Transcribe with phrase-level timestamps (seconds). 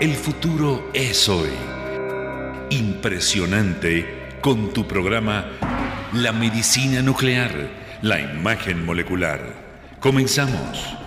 [0.00, 1.50] El futuro es hoy.
[2.70, 4.06] Impresionante
[4.40, 5.46] con tu programa
[6.12, 7.50] La medicina nuclear,
[8.02, 9.40] la imagen molecular.
[9.98, 10.98] Comenzamos.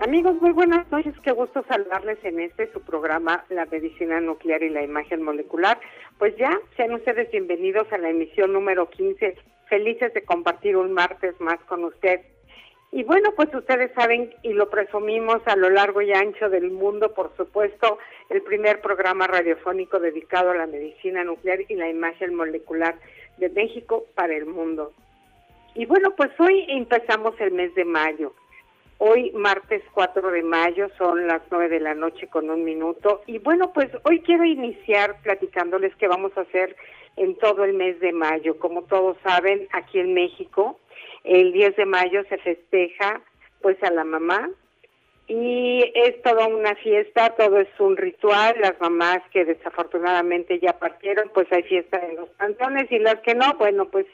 [0.00, 1.14] Amigos, muy buenas noches.
[1.22, 5.80] Qué gusto saludarles en este su programa La medicina nuclear y la imagen molecular.
[6.22, 9.34] Pues ya, sean ustedes bienvenidos a la emisión número 15.
[9.68, 12.20] Felices de compartir un martes más con usted.
[12.92, 17.12] Y bueno, pues ustedes saben y lo presumimos a lo largo y ancho del mundo,
[17.12, 17.98] por supuesto,
[18.30, 22.94] el primer programa radiofónico dedicado a la medicina nuclear y la imagen molecular
[23.38, 24.92] de México para el mundo.
[25.74, 28.32] Y bueno, pues hoy empezamos el mes de mayo.
[29.04, 33.22] Hoy, martes 4 de mayo, son las 9 de la noche con un minuto.
[33.26, 36.76] Y bueno, pues hoy quiero iniciar platicándoles qué vamos a hacer
[37.16, 38.60] en todo el mes de mayo.
[38.60, 40.78] Como todos saben, aquí en México,
[41.24, 43.20] el 10 de mayo se festeja
[43.60, 44.48] pues a la mamá
[45.26, 48.54] y es toda una fiesta, todo es un ritual.
[48.60, 53.34] Las mamás que desafortunadamente ya partieron, pues hay fiesta en los cantones y las que
[53.34, 54.06] no, bueno, pues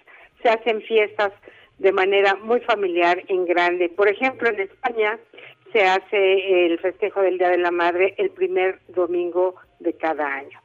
[0.42, 1.34] se hacen fiestas
[1.78, 3.88] de manera muy familiar en grande.
[3.88, 5.18] Por ejemplo, en España
[5.72, 10.60] se hace el festejo del Día de la Madre el primer domingo de cada año.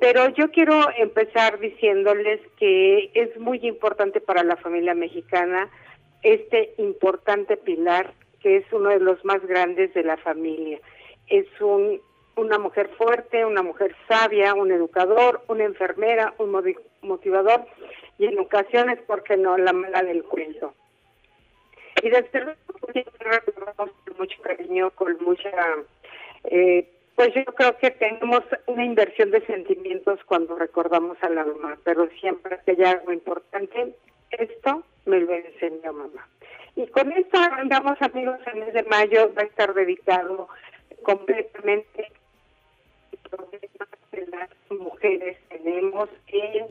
[0.00, 5.70] Pero yo quiero empezar diciéndoles que es muy importante para la familia mexicana
[6.22, 10.80] este importante pilar que es uno de los más grandes de la familia.
[11.28, 12.00] Es un,
[12.36, 16.50] una mujer fuerte, una mujer sabia, un educador, una enfermera, un
[17.02, 17.66] motivador
[18.18, 20.74] y en ocasiones, porque no?, la mala del cuento.
[22.02, 23.04] Y desde luego, pues,
[23.76, 25.50] con mucho cariño, con mucha...
[26.44, 31.78] Eh, pues yo creo que tenemos una inversión de sentimientos cuando recordamos a la mamá,
[31.84, 33.94] pero siempre que hay algo importante,
[34.30, 36.26] esto me lo enseñó mamá.
[36.74, 40.48] Y con esto andamos amigos, el mes de mayo va a estar dedicado
[41.02, 42.10] completamente
[43.32, 46.66] problemas que las mujeres tenemos en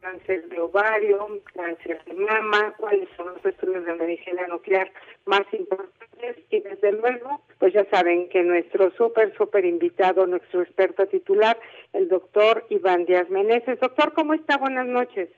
[0.00, 4.90] cáncer de ovario, cáncer de mama, cuáles son los estudios de medicina nuclear
[5.26, 11.06] más importantes y desde luego, pues ya saben que nuestro súper, súper invitado, nuestro experto
[11.06, 11.58] titular,
[11.92, 13.78] el doctor Iván Díaz Meneses.
[13.80, 14.56] Doctor, ¿cómo está?
[14.56, 15.28] Buenas noches.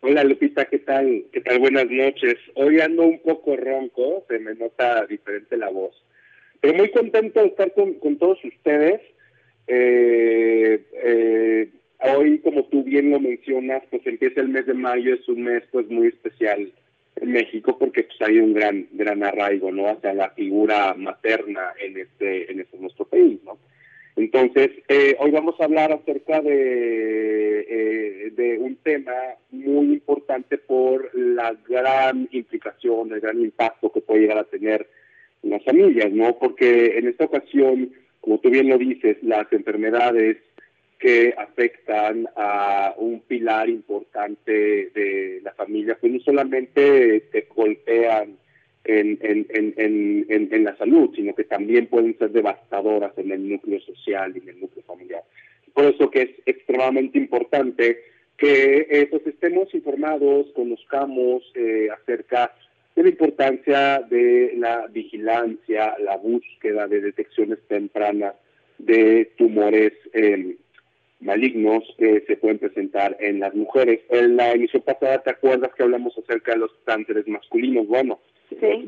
[0.00, 1.26] Hola Lupita, ¿qué tal?
[1.32, 1.60] ¿Qué tal?
[1.60, 2.36] Buenas noches.
[2.54, 5.94] Hoy ando un poco ronco, se me nota diferente la voz,
[6.60, 9.00] pero muy contento de estar con, con todos ustedes.
[9.66, 11.68] Eh, eh,
[12.04, 15.62] Hoy, como tú bien lo mencionas, pues empieza el mes de mayo, es un mes
[15.70, 16.72] pues muy especial
[17.16, 19.86] en México porque pues hay un gran gran arraigo, ¿no?
[19.86, 23.56] Hacia la figura materna en este en este nuestro país, ¿no?
[24.16, 29.12] Entonces, eh, hoy vamos a hablar acerca de, eh, de un tema
[29.50, 34.86] muy importante por la gran implicación, el gran impacto que puede llegar a tener
[35.42, 36.36] en las familias, ¿no?
[36.38, 40.38] Porque en esta ocasión, como tú bien lo dices, las enfermedades
[40.98, 44.52] que afectan a un pilar importante
[44.94, 48.38] de la familia, pues no solamente te golpean
[48.84, 54.50] en, la salud, sino que también pueden ser devastadoras en el núcleo social y en
[54.50, 55.24] el núcleo familiar.
[55.74, 57.98] Por eso que es extremadamente importante
[58.36, 62.54] que eh, estemos informados, conozcamos eh, acerca
[62.94, 68.34] de la importancia de la vigilancia, la búsqueda de detecciones tempranas
[68.78, 70.56] de tumores eh,
[71.20, 74.00] malignos que se pueden presentar en las mujeres.
[74.10, 77.86] En la emisión pasada, ¿te acuerdas que hablamos acerca de los cánceres masculinos?
[77.86, 78.20] Bueno,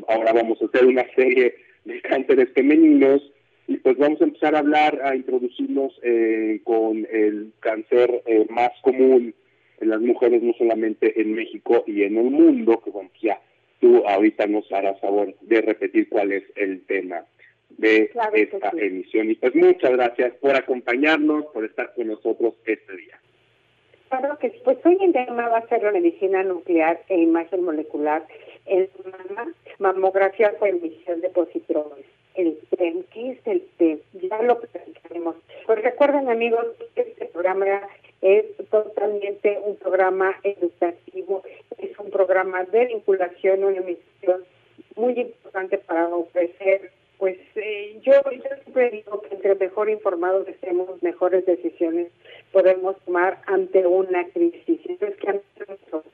[0.08, 1.54] ahora vamos a hacer una serie
[1.84, 3.22] de cánceres femeninos
[3.66, 8.70] y pues vamos a empezar a hablar, a introducirnos eh, con el cáncer eh, más
[8.82, 9.34] común
[9.80, 13.40] en las mujeres, no solamente en México y en el mundo, que bueno, ya
[13.84, 17.26] tú ahorita nos harás favor de repetir cuál es el tema
[17.68, 19.30] de esta emisión.
[19.30, 23.20] Y pues muchas gracias por acompañarnos, por estar con nosotros este día.
[24.08, 28.26] Claro que pues hoy el tema va a ser la medicina nuclear e imagen molecular
[28.64, 32.06] en mama, mamografía con emisión de positrones.
[32.34, 34.00] El TEM, ¿qué es el TEM?
[34.14, 35.36] Ya lo presentaremos.
[35.66, 36.66] Pues recuerden amigos,
[36.96, 37.80] este programa
[38.22, 41.42] es totalmente un programa educativo,
[41.78, 44.44] es un programa de vinculación, una emisión
[44.96, 51.46] muy importante para ofrecer pues eh, yo, siempre digo que entre mejor informados estemos, mejores
[51.46, 52.08] decisiones
[52.52, 54.80] podemos tomar ante una crisis.
[54.84, 56.04] es que a nosotros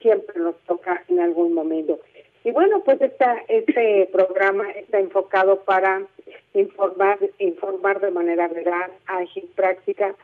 [0.00, 2.00] siempre nos toca en algún momento.
[2.48, 6.06] Y bueno, pues esta, este programa está enfocado para
[6.54, 10.14] informar, informar de manera veraz, ágil, práctica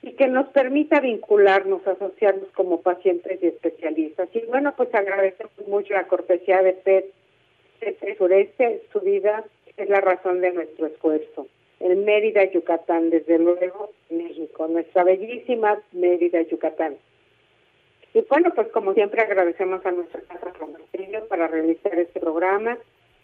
[0.00, 4.28] y que nos permita vincularnos, asociarnos como pacientes y especialistas.
[4.32, 7.06] Y bueno, pues agradecemos mucho la cortesía de PET,
[7.80, 9.44] PET Sureste, su vida
[9.76, 11.48] es la razón de nuestro esfuerzo.
[11.80, 16.94] El Mérida, Yucatán, desde luego, México, nuestra bellísima Mérida, Yucatán.
[18.12, 20.52] Y bueno, pues como siempre agradecemos a nuestra casa
[21.28, 22.78] para realizar este programa,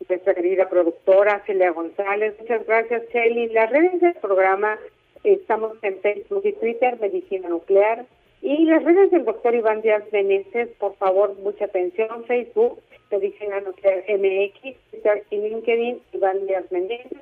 [0.08, 2.34] nuestra querida productora Celia González.
[2.40, 3.48] Muchas gracias, Shelly.
[3.48, 4.78] Las redes del programa
[5.24, 8.06] estamos en Facebook y Twitter, Medicina Nuclear.
[8.42, 12.24] Y las redes del doctor Iván Díaz Meneses, por favor, mucha atención.
[12.26, 12.80] Facebook,
[13.10, 17.18] Medicina Nuclear MX, Twitter y LinkedIn, Iván Díaz Meneses.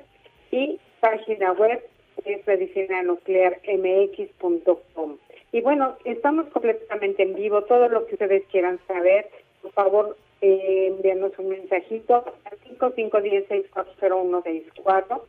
[0.51, 1.81] Y página web
[2.25, 5.17] es medicinanuclearmx.com.
[5.51, 7.63] Y bueno, estamos completamente en vivo.
[7.63, 9.29] Todo lo que ustedes quieran saber,
[9.61, 15.21] por favor, eh, envíanos un mensajito al 5516-40164.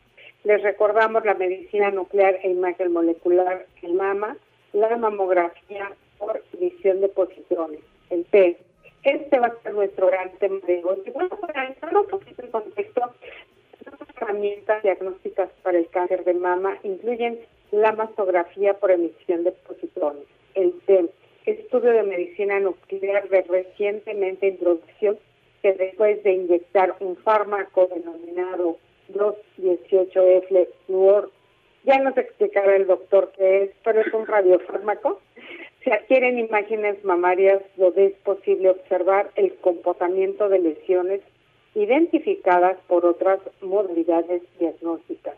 [0.45, 4.37] Les recordamos la medicina nuclear e imagen molecular, el MAMA,
[4.73, 7.81] la mamografía por visión de posiciones,
[8.11, 8.59] el PET.
[9.03, 11.03] Este va a ser nuestro gran tema de hoy.
[11.07, 13.01] Y bueno, para entrar un poquito en contexto,
[13.85, 17.39] las herramientas diagnósticas para el cáncer de mama incluyen
[17.71, 20.25] la mastografía por emisión de positrones,
[20.55, 21.09] el TEM,
[21.45, 25.19] estudio de medicina nuclear de recientemente introducción
[25.63, 28.79] que después de inyectar un fármaco denominado
[29.13, 31.31] 218F fluor,
[31.85, 35.21] ya nos explicará el doctor qué es, pero es un radiofármaco.
[35.85, 41.21] Se adquieren imágenes mamarias donde es posible observar el comportamiento de lesiones
[41.77, 45.37] identificadas por otras modalidades diagnósticas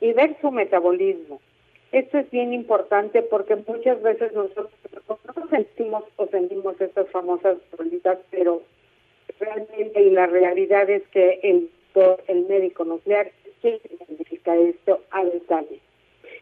[0.00, 1.40] y ver su metabolismo.
[1.94, 4.68] Esto es bien importante porque muchas veces nosotros
[5.06, 8.62] no sentimos o sentimos estas famosas bolitas, pero
[9.38, 11.70] realmente y la realidad es que el,
[12.26, 13.30] el médico nuclear
[13.62, 15.78] que identifica esto a detalle.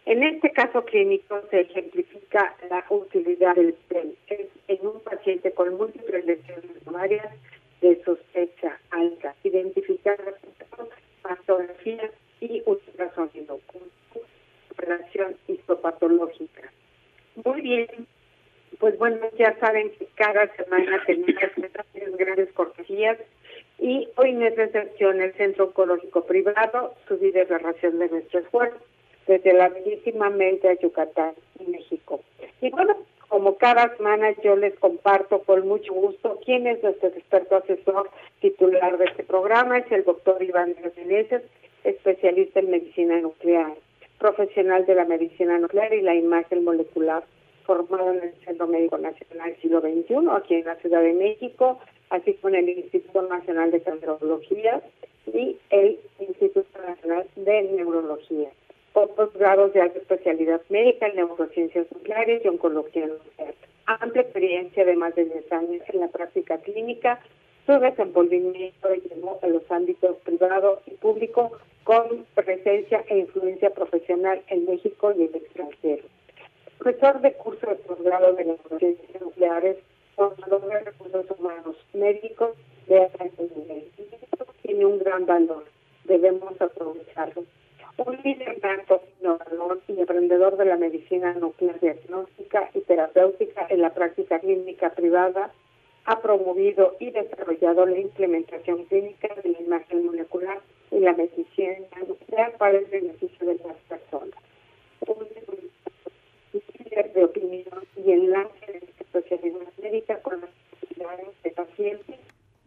[0.06, 4.14] En este caso clínico se ejemplifica la utilidad del PEN
[4.68, 7.28] en un paciente con múltiples lesiones mamarias
[7.82, 10.16] de sospecha alta, identificar
[11.22, 12.10] mastografía
[12.40, 13.60] y ultrasonido
[14.82, 16.70] relación histopatológica.
[17.44, 17.88] Muy bien,
[18.78, 21.34] pues bueno, ya saben que cada semana tenemos
[22.18, 23.18] grandes cortesías
[23.78, 27.16] y hoy no es excepción el Centro Oncológico Privado, su
[27.48, 28.78] ración de nuestro esfuerzo,
[29.26, 31.34] desde la bellísima mente a Yucatán,
[31.66, 32.20] México.
[32.60, 32.96] Y bueno,
[33.28, 38.98] como cada semana yo les comparto con mucho gusto quién es nuestro experto asesor titular
[38.98, 41.42] de este programa, es el doctor Iván Meneses,
[41.84, 43.72] especialista en medicina nuclear
[44.22, 47.24] profesional de la medicina nuclear y la imagen molecular,
[47.66, 51.80] formado en el Centro Médico Nacional Siglo XXI, aquí en la Ciudad de México,
[52.10, 54.80] así como en el Instituto Nacional de Cancerología
[55.26, 58.50] y el Instituto Nacional de Neurología,
[58.92, 63.54] por posgrados de alta especialidad médica en neurociencias nucleares y oncología nuclear.
[63.86, 67.18] Amplia experiencia de más de 10 años en la práctica clínica,
[67.66, 71.52] su desenvolvimiento llegó a los ámbitos privado y público
[71.84, 76.04] con presencia e influencia profesional en México y el extranjero.
[76.78, 79.76] Profesor de curso de posgrado de neurociencias nucleares,
[80.16, 82.56] formador de recursos humanos médicos
[82.88, 83.84] de alto nivel.
[84.62, 85.64] Tiene un gran valor,
[86.04, 87.44] debemos aprovecharlo.
[87.98, 93.90] Un líder tanto innovador y emprendedor de la medicina nuclear diagnóstica y terapéutica en la
[93.90, 95.52] práctica clínica privada,
[96.04, 102.56] ha promovido y desarrollado la implementación clínica de la imagen molecular y la medicina nuclear
[102.58, 104.38] para el beneficio de las personas.
[105.06, 105.26] Un
[106.78, 112.16] líder de opinión y enlace de esta especialidad médica con las necesidades de pacientes,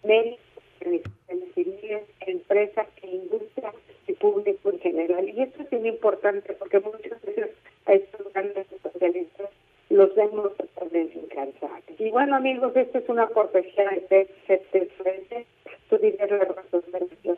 [0.03, 0.45] médicos,
[2.21, 3.73] empresas e industria
[4.07, 5.29] y público en general.
[5.29, 7.51] Y esto es muy importante porque muchas veces
[7.85, 9.49] a estos grandes especialistas
[9.89, 10.51] los vemos
[11.97, 14.27] Y bueno, amigos, esta es una cortesía de
[14.97, 15.45] frente.
[15.91, 17.37] La razón de las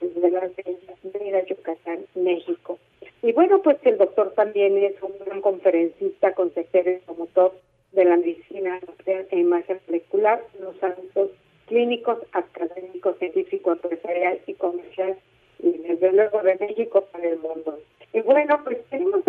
[0.00, 2.78] desde la de Yucatán, México.
[3.22, 7.52] Y bueno, pues el doctor también es un gran conferencista, consejero y promotor
[7.92, 11.30] de la medicina nuclear e imagen molecular los ámbitos
[11.66, 15.16] clínicos, académicos, científico, empresarial y comercial,
[15.58, 17.78] desde luego de México para el mundo.
[18.12, 19.22] Y bueno, pues tenemos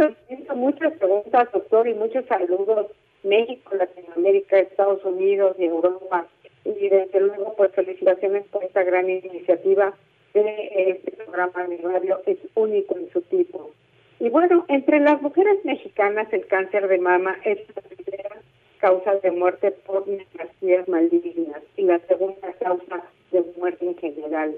[0.55, 2.87] muchas preguntas, doctor, y muchos saludos.
[3.29, 6.27] México, Latinoamérica, Estados Unidos y Europa.
[6.65, 9.93] Y desde luego, pues felicitaciones por esta gran iniciativa
[10.33, 12.21] de este programa de radio.
[12.25, 13.71] Es único en su tipo.
[14.19, 18.41] Y bueno, entre las mujeres mexicanas el cáncer de mama es la primera
[18.79, 24.55] causa de muerte por neoplasias malignas y la segunda causa de muerte en general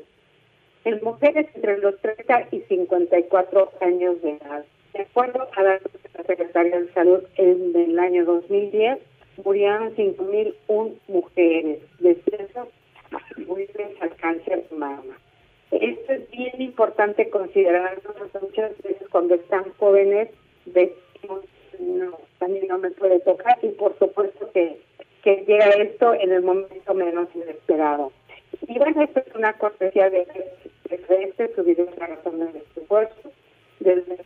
[0.83, 4.65] en mujeres entre los 30 y 54 años de edad.
[4.93, 5.91] De acuerdo a datos
[6.31, 8.99] Secretaría de Salud en el año 2010
[9.43, 12.67] murieron 5.001 mujeres de esas
[13.11, 15.17] atribuibles al cáncer de mama.
[15.71, 18.01] Esto es bien importante considerar
[18.41, 20.29] muchas veces cuando están jóvenes
[20.65, 21.41] decimos
[21.79, 24.79] no, también no me puede tocar y por supuesto que,
[25.23, 28.13] que llega esto en el momento menos inesperado.
[28.67, 30.25] Y bueno, esto es una cortesía de,
[30.89, 33.31] de este, su video La razón de nuestro esfuerzo,
[33.81, 34.17] desde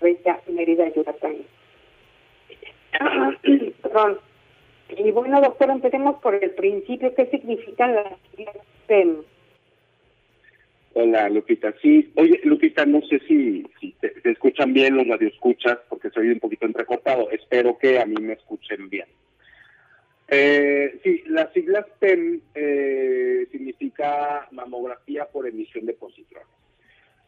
[0.47, 1.38] Mérida, Yucatán.
[3.81, 4.19] Perdón.
[4.89, 7.13] Y bueno, doctor, empecemos por el principio.
[7.15, 8.13] ¿Qué significan las
[8.83, 9.23] STEM?
[10.93, 11.73] Hola, Lupita.
[11.81, 16.39] Sí, oye, Lupita, no sé si, si te, escuchan bien los radioescuchas, porque soy un
[16.39, 17.29] poquito entrecortado.
[17.31, 19.07] Espero que a mí me escuchen bien.
[20.27, 26.47] Eh, sí, las siglas PEM eh, significa mamografía por emisión de positrones.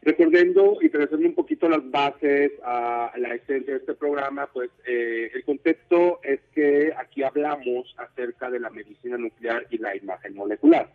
[0.07, 5.29] Recordando y trazando un poquito las bases a la esencia de este programa, pues eh,
[5.33, 10.89] el contexto es que aquí hablamos acerca de la medicina nuclear y la imagen molecular.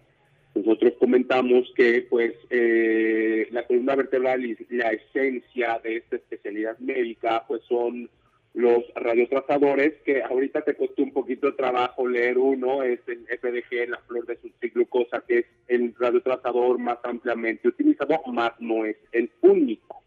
[0.54, 7.44] Nosotros comentamos que pues eh, la columna vertebral y la esencia de esta especialidad médica
[7.46, 8.08] pues son
[8.54, 13.88] los radiotrazadores, que ahorita te costó un poquito de trabajo leer uno, es el FDG,
[13.88, 19.30] la flor de sucriglucosa, que es el radiotrazador más ampliamente utilizado, más no es el
[19.40, 20.02] único.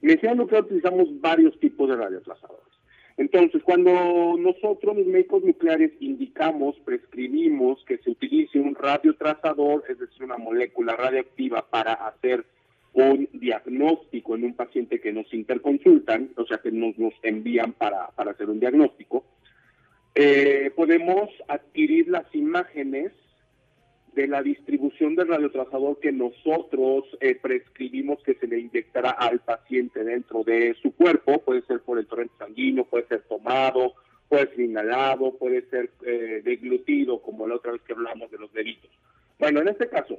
[0.00, 2.72] En nuclear utilizamos varios tipos de radiotrazadores.
[3.16, 10.24] Entonces, cuando nosotros los médicos nucleares indicamos, prescribimos que se utilice un radiotrazador, es decir,
[10.24, 12.44] una molécula radioactiva para hacer
[12.94, 18.10] un diagnóstico en un paciente que nos interconsultan, o sea, que nos, nos envían para,
[18.16, 19.24] hacer un diagnóstico,
[20.14, 23.12] eh, podemos adquirir las imágenes
[24.14, 30.04] de la distribución del radiotrazador que nosotros eh, prescribimos que se le inyectará al paciente
[30.04, 33.94] dentro de su cuerpo, puede ser por el torrente sanguíneo, puede ser tomado,
[34.28, 38.52] puede ser inhalado, puede ser eh, deglutido, como la otra vez que hablamos de los
[38.52, 38.90] deditos.
[39.38, 40.18] Bueno, en este caso,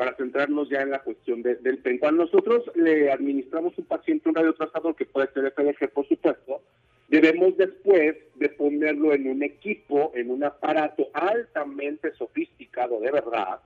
[0.00, 4.34] para centrarnos ya en la cuestión del PEN, cuando nosotros le administramos un paciente un
[4.34, 6.62] radiotrazador, que puede ser FDG, por supuesto,
[7.08, 13.60] Debemos después de ponerlo en un equipo, en un aparato altamente sofisticado de verdad,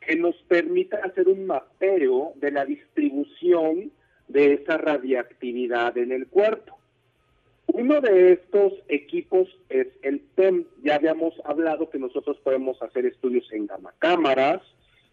[0.00, 3.90] que nos permita hacer un mapeo de la distribución
[4.28, 6.78] de esa radiactividad en el cuerpo.
[7.66, 10.64] Uno de estos equipos es el PEM.
[10.82, 14.62] Ya habíamos hablado que nosotros podemos hacer estudios en gamma cámaras,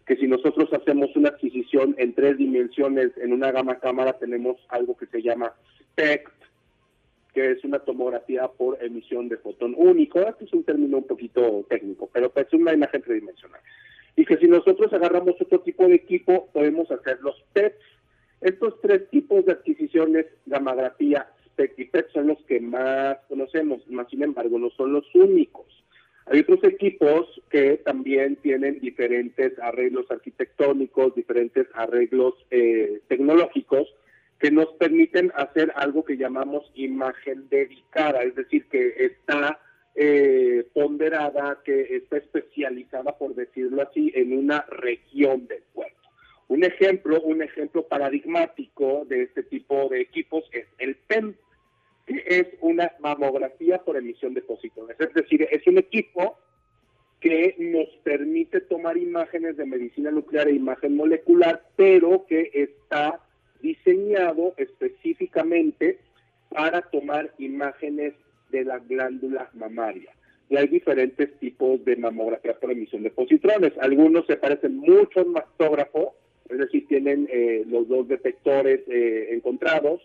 [0.06, 4.96] que si nosotros hacemos una adquisición en tres dimensiones en una gama cámara tenemos algo
[4.96, 5.52] que se llama
[5.92, 6.32] SPECT,
[7.32, 10.20] que es una tomografía por emisión de fotón único.
[10.20, 13.60] Este es un término un poquito técnico, pero pues es una imagen tridimensional.
[14.16, 17.78] Y que si nosotros agarramos otro tipo de equipo, podemos hacer los PETs.
[18.42, 24.08] Estos tres tipos de adquisiciones, gamografía, SPEC y PET, son los que más conocemos, más
[24.08, 25.66] sin embargo, no son los únicos.
[26.26, 33.92] Hay otros equipos que también tienen diferentes arreglos arquitectónicos, diferentes arreglos eh, tecnológicos,
[34.38, 39.60] que nos permiten hacer algo que llamamos imagen dedicada, es decir, que está
[39.94, 45.96] eh, ponderada, que está especializada, por decirlo así, en una región del cuerpo.
[46.48, 51.34] Un ejemplo, un ejemplo paradigmático de este tipo de equipos es el PEM,
[52.06, 54.96] es una mamografía por emisión de positrones.
[54.98, 56.38] Es decir, es un equipo
[57.20, 63.20] que nos permite tomar imágenes de medicina nuclear e imagen molecular, pero que está
[63.60, 66.00] diseñado específicamente
[66.48, 68.14] para tomar imágenes
[68.50, 70.10] de la glándula mamaria.
[70.50, 73.72] Y hay diferentes tipos de mamografía por emisión de positrones.
[73.80, 76.14] Algunos se parecen mucho al mastógrafo,
[76.50, 80.02] es decir, tienen eh, los dos detectores eh, encontrados.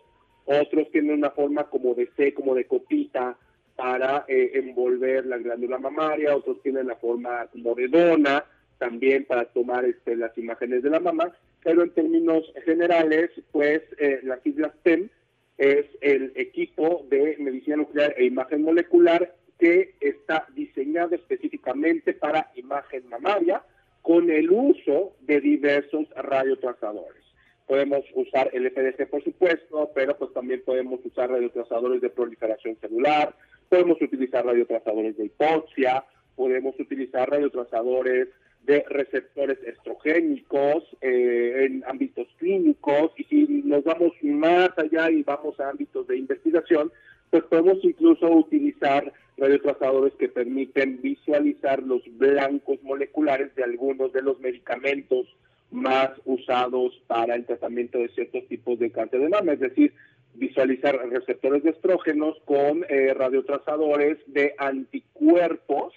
[0.48, 3.38] Otros tienen una forma como de C, como de copita,
[3.76, 6.36] para eh, envolver la glándula mamaria.
[6.36, 8.44] Otros tienen la forma como de dona,
[8.80, 11.32] también para tomar este, las imágenes de la mama
[11.68, 15.10] pero en términos generales, pues eh, las Islas TEM
[15.58, 23.10] es el equipo de medicina nuclear e imagen molecular que está diseñado específicamente para imagen
[23.10, 23.64] mamaria
[24.02, 27.27] con el uso de diversos radiotrazadores.
[27.68, 33.36] Podemos usar el FDC, por supuesto, pero pues también podemos usar radiotrazadores de proliferación celular,
[33.70, 36.06] podemos utilizar radiotrazadores de hipoxia,
[36.36, 38.30] podemos utilizar radiotrazadores
[38.64, 45.60] de receptores estrogénicos eh, en ámbitos clínicos y si nos vamos más allá y vamos
[45.60, 46.92] a ámbitos de investigación,
[47.30, 54.40] pues podemos incluso utilizar radiotrazadores que permiten visualizar los blancos moleculares de algunos de los
[54.40, 55.28] medicamentos
[55.72, 59.94] más usados para el tratamiento de ciertos tipos de cáncer de mama, es decir,
[60.38, 65.94] visualizar receptores de estrógenos con eh, radiotrazadores de anticuerpos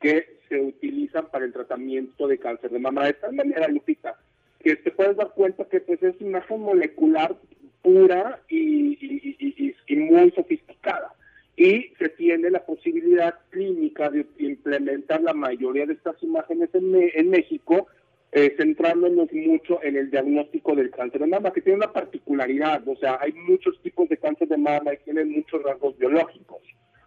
[0.00, 3.06] que se utilizan para el tratamiento de cáncer de mama.
[3.06, 4.16] De tal manera, Lupita,
[4.60, 7.36] que te puedes dar cuenta que pues, es una imagen molecular
[7.82, 8.96] pura y,
[9.90, 11.12] muy sofisticada.
[11.56, 17.30] Y se tiene la posibilidad clínica de implementar la mayoría de estas imágenes en, en
[17.30, 17.88] México
[18.32, 22.96] eh, centrándonos mucho en el diagnóstico del cáncer de mama, que tiene una particularidad, o
[22.96, 26.62] sea, hay muchos tipos de cáncer de mama y tienen muchos rasgos biológicos.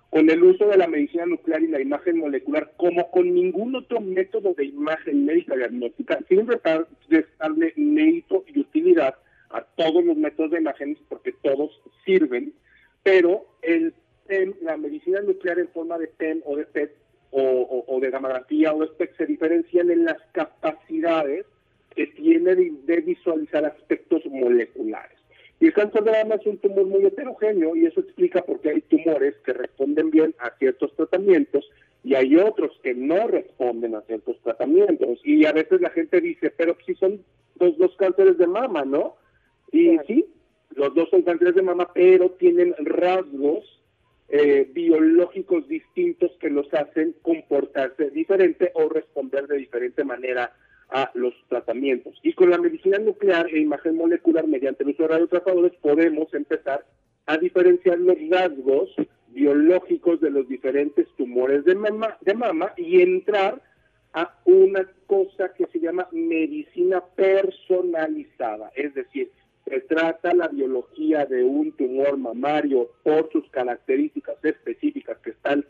[0.09, 4.01] Con el uso de la medicina nuclear y la imagen molecular, como con ningún otro
[4.01, 9.15] método de imagen médica diagnóstica, sin restarle mérito y utilidad
[9.51, 12.53] a todos los métodos de imágenes, porque todos sirven,
[13.03, 13.93] pero el
[14.61, 16.95] la medicina nuclear en forma de PEM o de PET
[17.31, 21.45] o, de gamografía o SPEC se diferencian en las capacidades
[21.95, 25.17] que tiene de, visualizar aspectos moleculares.
[25.59, 28.71] Y el cáncer de mama es un tumor muy heterogéneo y eso explica por qué
[28.71, 31.69] hay tumores que responden bien a ciertos tratamientos
[32.03, 35.19] y hay otros que no responden a ciertos tratamientos.
[35.23, 37.23] Y a veces la gente dice, pero si son
[37.55, 39.17] dos, dos cánceres de mama, ¿no?
[39.71, 40.25] Y sí,
[40.71, 43.80] los dos son cánceres de mama, pero tienen rasgos
[44.33, 50.53] eh, biológicos distintos que los hacen comportarse diferente o responder de diferente manera
[50.89, 52.17] a los tratamientos.
[52.23, 56.85] Y con la medicina nuclear e imagen molecular mediante el uso de radiotratadores podemos empezar
[57.25, 58.95] a diferenciar los rasgos
[59.27, 61.75] biológicos de los diferentes tumores de
[62.21, 63.61] de mama y entrar
[64.13, 69.29] a una cosa que se llama medicina personalizada, es decir,
[69.71, 75.65] se trata la biología de un tumor mamario por sus características específicas que están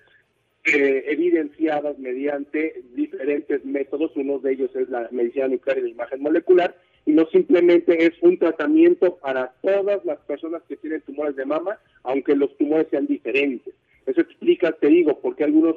[0.63, 4.11] eh, evidenciadas mediante diferentes métodos.
[4.15, 6.75] Uno de ellos es la medicina nuclear y la imagen molecular.
[7.05, 11.77] Y no simplemente es un tratamiento para todas las personas que tienen tumores de mama,
[12.01, 13.75] aunque los tumores sean diferentes.
[14.05, 15.75] Eso explica, te digo, por qué algunos,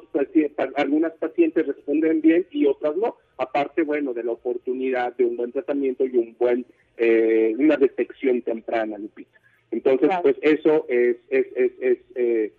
[0.77, 3.17] algunas pacientes responden bien y otras no.
[3.37, 6.65] Aparte, bueno, de la oportunidad de un buen tratamiento y un buen
[6.97, 9.41] eh, una detección temprana, Lupita.
[9.71, 12.53] Entonces, pues eso es, es, es, eh,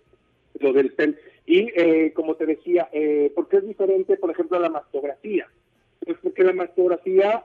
[0.60, 1.14] lo del STEM.
[1.46, 5.48] Y eh, como te decía, eh, ¿por qué es diferente, por ejemplo, a la mastografía?
[6.04, 7.42] Pues porque la mastografía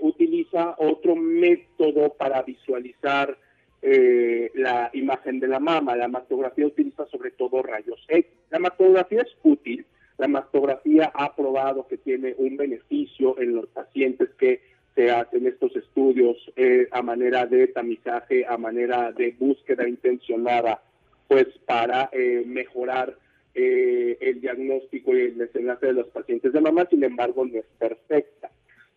[0.00, 3.38] utiliza otro método para visualizar
[3.84, 5.94] la imagen de la mama.
[5.94, 8.26] La mastografía utiliza sobre todo rayos X.
[8.50, 9.84] La mastografía es útil.
[10.16, 14.60] La mastografía ha probado que tiene un beneficio en los pacientes que
[14.94, 20.82] se hacen estos estudios eh, a manera de tamizaje, a manera de búsqueda intencionada,
[21.26, 23.16] pues para eh, mejorar
[23.54, 27.66] eh, el diagnóstico y el desenlace de los pacientes de mamá, sin embargo no es
[27.78, 28.50] perfecta.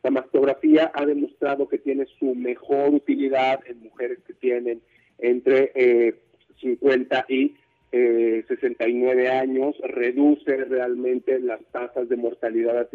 [0.08, 4.80] La mastografía ha demostrado que tiene su mejor utilidad en mujeres que tienen
[5.17, 6.15] entre
[6.62, 7.54] 50 y
[7.91, 12.88] 69 años, reduce realmente las tasas de mortalidad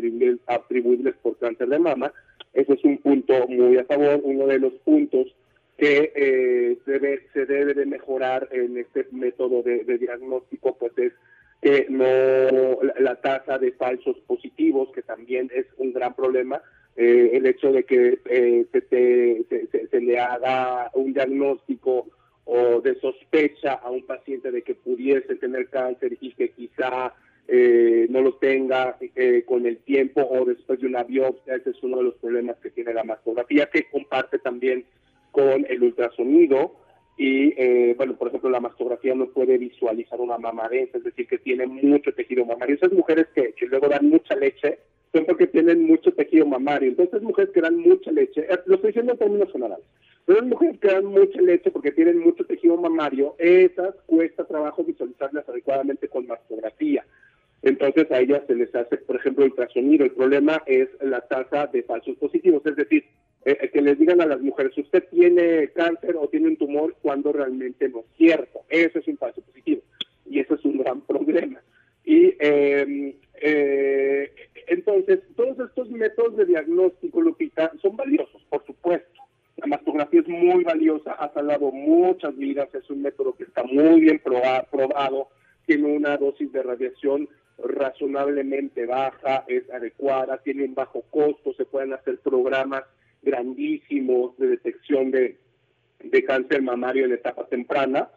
[0.46, 2.14] atribuibles por cáncer de mama,
[2.55, 5.35] ese es un punto muy a favor, uno de los puntos
[5.77, 11.12] que eh, debe, se debe de mejorar en este método de, diagnóstico, pues es
[11.61, 16.62] que no la, tasa de falsos positivos, que también es un gran problema,
[16.96, 22.09] eh, el hecho de que eh, se, se, le haga un diagnóstico
[22.44, 27.14] o de sospecha a un paciente de que pudiese tener cáncer y que quizá
[27.48, 31.57] eh, no lo tenga eh, con el tiempo o después de una biopsia.
[31.57, 34.85] Ese es uno de los problemas que tiene la mastografía, que comparte también
[35.31, 36.76] con el ultrasonido.
[37.16, 41.38] Y, eh, bueno, por ejemplo, la mastografía no puede visualizar una mamadez, es decir, que
[41.38, 42.77] tiene mucho tejido mamario.
[42.77, 44.79] Esas mujeres que, luego dan mucha leche
[45.12, 46.88] son porque tienen mucho tejido mamario.
[46.88, 49.85] Entonces, mujeres que dan mucha leche, lo estoy diciendo en términos generales,
[50.25, 54.83] pero las mujeres que dan mucha leche porque tienen mucho tejido mamario, esas cuesta trabajo
[54.83, 57.05] visualizarlas adecuadamente con mastografía.
[57.62, 60.05] Entonces a ellas se les hace, por ejemplo, ultrasonido.
[60.05, 63.05] El problema es la tasa de falsos positivos, es decir,
[63.44, 67.33] eh, que les digan a las mujeres, usted tiene cáncer o tiene un tumor cuando
[67.33, 68.62] realmente no es cierto.
[68.68, 69.83] Eso es un falso positivo
[70.28, 71.61] y eso es un gran problema.
[72.05, 74.33] Y em, eh,
[74.68, 79.20] entonces, todos estos métodos de diagnóstico, Lupita, son valiosos, por supuesto.
[79.57, 84.00] La mastografía es muy valiosa, ha salvado muchas vidas, es un método que está muy
[84.00, 85.28] bien probado,
[85.66, 87.28] tiene una dosis de radiación
[87.59, 92.85] razonablemente baja, es adecuada, tiene un bajo costo, se pueden hacer programas
[93.22, 95.38] grandísimos de detección de,
[96.26, 98.08] cáncer mamario en etapa temprana,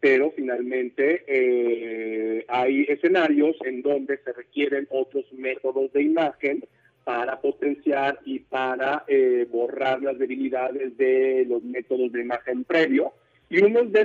[0.00, 6.64] pero finalmente eh, hay escenarios en donde se requieren otros métodos de imagen
[7.04, 13.12] para potenciar y para eh, borrar las debilidades de los métodos de imagen previo
[13.50, 14.00] Y uno de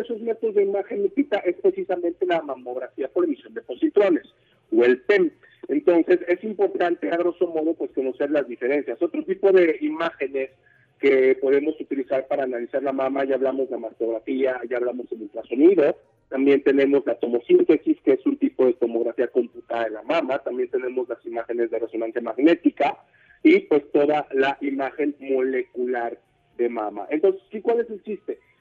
[0.00, 1.12] esos, métodos de imagen,
[1.44, 4.32] es precisamente la mamografía por emisión de positrones,
[4.70, 5.30] o el PEM.
[5.68, 9.00] Entonces, es importante, a grosso modo, pues conocer las diferencias.
[9.02, 10.50] Otro tipo de imágenes
[10.98, 15.96] que podemos utilizar para analizar la mama, ya hablamos de mastografía, ya hablamos de ultrasonido,
[16.28, 20.70] también tenemos la tomosíntesis, que es un tipo de tomografía computada de la mama, también
[20.70, 22.98] tenemos las imágenes de resonancia magnética
[23.42, 26.18] y pues toda la imagen molecular
[26.56, 27.06] de mama.
[27.10, 27.86] Entonces, ¿sí cuál es?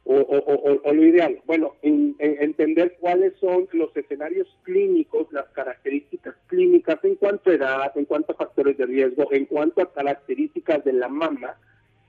[0.08, 7.50] O, lo ideal, bueno, entender cuáles son los escenarios clínicos, las características clínicas en cuanto
[7.50, 11.58] a edad, en cuanto a factores de riesgo, en cuanto a características de la mama,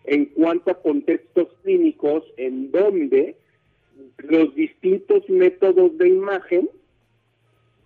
[0.04, 3.36] en cuanto a contextos clínicos en donde
[4.18, 6.68] los distintos métodos de imagen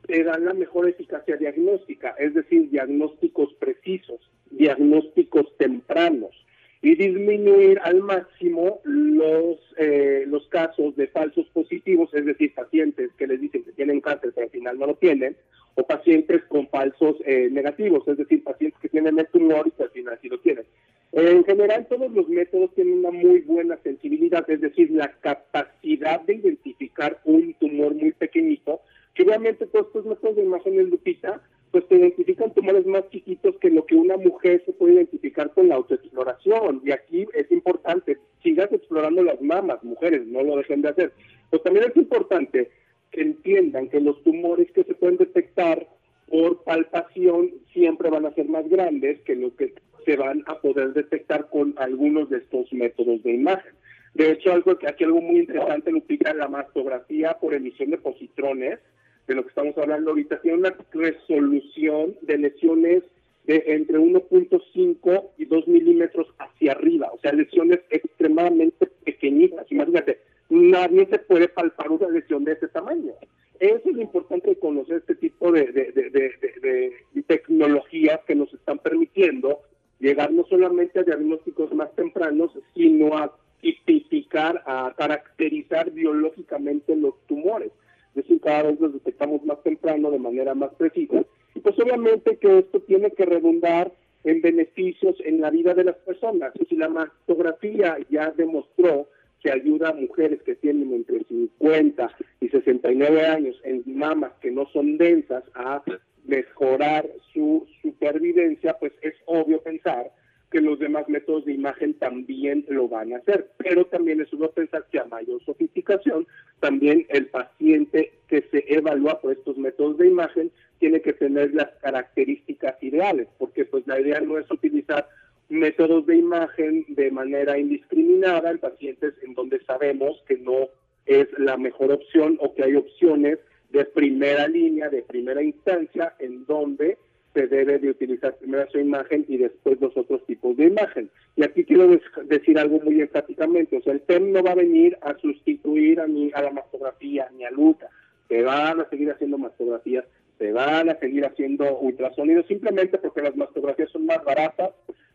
[0.08, 4.18] te dan la mejor eficacia diagnóstica, es decir, diagnósticos precisos,
[4.50, 6.34] diagnósticos tempranos
[6.82, 13.26] y disminuir al máximo los, eh, los casos de falsos positivos, es decir, pacientes que
[13.26, 15.36] les dicen que tienen cáncer pero al final no lo tienen,
[15.74, 19.82] o pacientes con falsos eh, negativos, es decir, pacientes que tienen el tumor y que
[19.84, 20.64] al final sí lo tienen.
[21.12, 26.34] En general, todos los métodos tienen una muy buena sensibilidad, es decir, la capacidad de
[26.34, 28.80] identificar un tumor muy pequeñito,
[29.14, 33.70] que obviamente todos estos métodos de imágenes Lupita, pues te identifican tumores más chiquitos que
[33.70, 36.82] lo que una mujer se puede identificar con la autoexploración.
[36.84, 41.12] Y aquí es importante, sigas explorando las mamas, mujeres, no lo dejen de hacer.
[41.50, 42.70] Pero también es importante
[43.12, 45.86] que entiendan que los tumores que se pueden detectar
[46.28, 50.92] por palpación siempre van a ser más grandes que lo que se van a poder
[50.92, 53.72] detectar con algunos de estos métodos de imagen.
[54.14, 58.78] De hecho, algo que aquí algo muy interesante, Lupita, la mastografía por emisión de positrones,
[59.26, 63.02] de lo que estamos hablando ahorita, tiene una resolución de lesiones
[63.44, 69.70] de entre 1.5 y 2 milímetros hacia arriba, o sea, lesiones extremadamente pequeñitas.
[69.70, 73.12] Imagínate, nadie se puede palpar una lesión de ese tamaño.
[73.58, 78.78] Eso es lo importante de conocer este tipo de, de, de tecnologías que nos están
[78.78, 79.60] permitiendo
[80.00, 87.70] llegar no solamente a diagnósticos más tempranos, sino a tipificar, a caracterizar biológicamente los tumores.
[88.10, 91.24] Es decir, cada vez los detectamos más temprano de manera más precisa.
[91.54, 93.92] Y pues obviamente que esto tiene que redundar
[94.24, 96.52] en beneficios en la vida de las personas.
[96.60, 99.08] Y si la mastografía ya demostró
[99.42, 104.66] que ayuda a mujeres que tienen entre 50 y 69 años en mamas que no
[104.72, 105.82] son densas a
[106.24, 110.12] mejorar su supervivencia, pues es obvio pensar
[110.50, 113.50] que los demás métodos de imagen también lo van a hacer.
[113.56, 116.26] Pero también es obvio pensar que a mayor sofisticación,
[116.58, 121.70] también el paciente que se evalúa por estos métodos de imagen tiene que tener las
[121.82, 125.08] características ideales, porque pues la idea no es utilizar
[125.48, 130.68] métodos de imagen de manera indiscriminada en pacientes en donde sabemos que no
[131.06, 133.38] es la mejor opción o que hay opciones
[133.70, 136.98] de primera línea, de primera instancia, en donde
[137.34, 141.10] se debe de utilizar primero su imagen y después los otros tipos de imagen.
[141.36, 141.88] Y aquí quiero
[142.24, 146.06] decir algo muy enfáticamente, o sea, el TEM no va a venir a sustituir a,
[146.06, 147.88] mi, a la mastografía ni a LUCA,
[148.28, 150.04] se van a seguir haciendo mastografías,
[150.38, 154.70] se van a seguir haciendo ultrasonidos, simplemente porque las mastografías son más baratas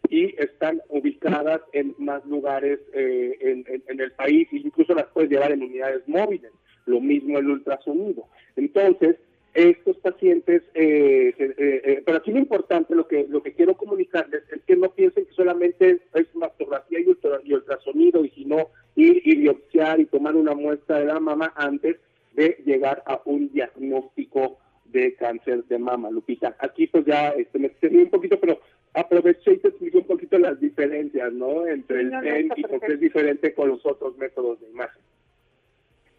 [0.10, 5.30] y están ubicadas en más lugares eh, en, en el país, e incluso las puedes
[5.30, 6.52] llevar en unidades móviles,
[6.86, 8.28] lo mismo el ultrasonido.
[8.56, 9.18] Entonces,
[9.56, 14.44] estos pacientes, eh, eh, eh, pero aquí lo importante, lo que lo que quiero comunicarles
[14.52, 20.02] es que no piensen que solamente es mastografía y, ultrasonido y sino ir y biopsiar
[20.02, 21.96] y tomar una muestra de la mama antes
[22.34, 24.58] de llegar a un diagnóstico
[24.92, 26.58] de cáncer de mama, Lupita.
[26.60, 28.60] Aquí pues ya este, me extendí un poquito, pero
[28.94, 31.66] aproveché y te expliqué un poquito las diferencias, ¿no?
[31.66, 35.02] Entre el TEN y por qué es diferente con los otros métodos de imagen.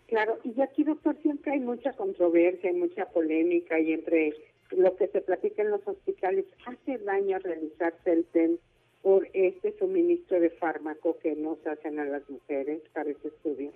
[0.06, 4.34] Claro, y aquí, doctor, siempre hay mucha controversia, hay mucha polémica y entre
[4.70, 8.58] lo que se platica en los hospitales, ¿hace daño realizarse el TEN
[9.02, 13.72] por este suministro de fármaco que nos hacen a las mujeres para este estudio?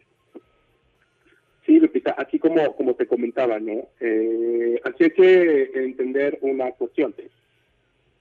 [1.66, 3.88] Sí, Lupita, aquí como, como te comentaba, ¿no?
[4.00, 7.14] Eh, así hay que entender una cuestión.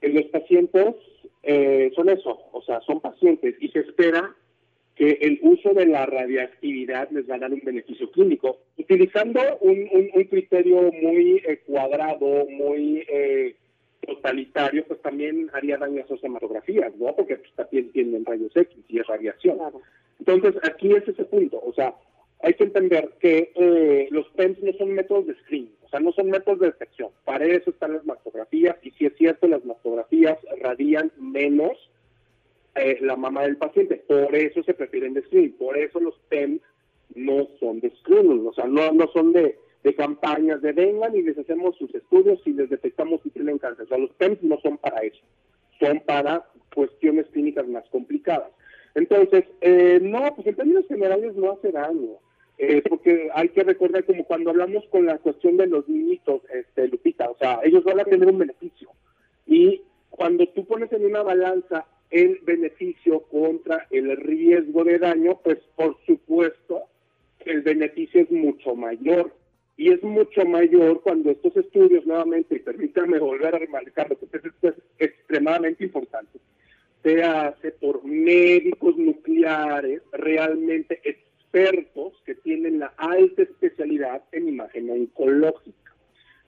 [0.02, 0.96] Los pacientes
[1.44, 4.36] eh, son eso, o sea, son pacientes y se espera
[5.00, 8.58] que el uso de la radiactividad les va a dar un beneficio clínico.
[8.78, 9.88] Utilizando un,
[10.30, 13.56] criterio muy eh, cuadrado, muy eh,
[14.06, 17.16] totalitario, pues también haría daño a sus hematografías, ¿no?
[17.16, 19.58] Porque pues, también tienen rayos X y es radiación.
[20.20, 21.62] Entonces, aquí es ese punto.
[21.66, 21.96] O sea,
[22.44, 26.12] hay que entender que eh, los PEMS no son métodos de screening, o sea, no
[26.12, 27.12] son métodos de detección.
[27.24, 31.90] Para eso están las mastografías, y si es cierto, las mastografías radian menos
[32.76, 34.04] eh, la mamá del paciente.
[34.08, 36.60] Por eso se prefieren describir, por eso los PEM
[37.16, 41.22] no son de screening, o sea, no, no son de, de campañas de vengan y
[41.22, 43.86] les hacemos sus estudios y les detectamos si tienen cáncer.
[43.86, 45.22] O sea, los PEMS no son para eso,
[45.80, 48.52] son para cuestiones clínicas más complicadas.
[48.96, 52.18] Entonces, eh, no, pues en términos generales no hace daño.
[52.62, 56.90] Eh, porque hay que recordar como cuando hablamos con la cuestión de los niñitos, este,
[56.90, 58.90] Lupita, o sea, ellos van a tener un beneficio.
[59.48, 65.60] Y cuando tú pones en una balanza el beneficio contra el riesgo de daño, pues
[65.76, 66.84] por supuesto
[67.46, 69.34] el beneficio es mucho mayor.
[69.78, 74.68] Y es mucho mayor cuando estos estudios, nuevamente, y permítanme volver a remarcarlo, porque esto
[74.68, 76.38] es extremadamente importante,
[77.02, 85.89] se hace por médicos nucleares realmente expertos que tienen la alta especialidad en imagen oncológica.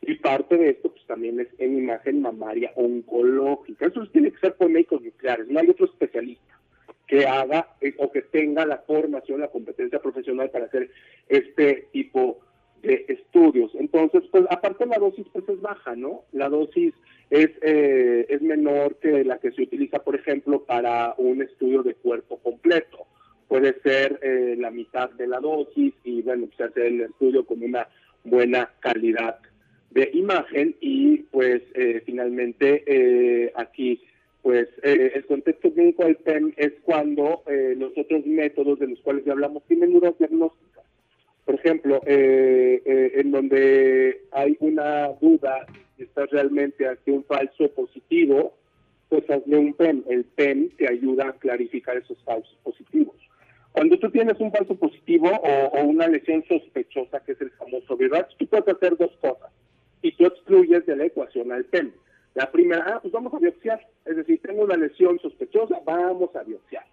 [0.01, 3.85] Y parte de esto pues también es en imagen mamaria oncológica.
[3.85, 6.59] Eso tiene que ser por médicos nucleares, no hay otro especialista
[7.07, 10.89] que haga eh, o que tenga la formación, la competencia profesional para hacer
[11.27, 12.39] este tipo
[12.81, 13.71] de estudios.
[13.75, 16.23] Entonces, pues aparte la dosis pues es baja, ¿no?
[16.31, 16.93] La dosis
[17.29, 21.95] es, eh, es menor que la que se utiliza, por ejemplo, para un estudio de
[21.95, 23.05] cuerpo completo.
[23.49, 27.61] Puede ser eh, la mitad de la dosis y, bueno, se hace el estudio con
[27.61, 27.89] una
[28.23, 29.39] buena calidad
[29.91, 34.01] de imagen y, pues, eh, finalmente aquí,
[34.41, 37.43] pues, el contexto clínico del PEM es cuando
[37.77, 40.83] los otros métodos de los cuales ya hablamos tienen dudas diagnósticas.
[41.45, 45.67] Por ejemplo, en donde hay una duda
[46.03, 48.57] estás realmente ante un falso positivo,
[49.09, 50.03] pues hazle un PEM.
[50.09, 53.15] El PEM te ayuda a clarificar esos falsos positivos.
[53.71, 58.27] Cuando tú tienes un falso positivo o, una lesión sospechosa, que es el famoso ¿verdad?
[58.37, 59.49] tú puedes hacer dos cosas
[60.01, 61.91] y tú excluyes de la ecuación al PEM.
[62.33, 63.85] La primera, ah, pues vamos a biopsiar.
[64.05, 66.85] Es decir, tengo una lesión sospechosa, vamos a biopsiar.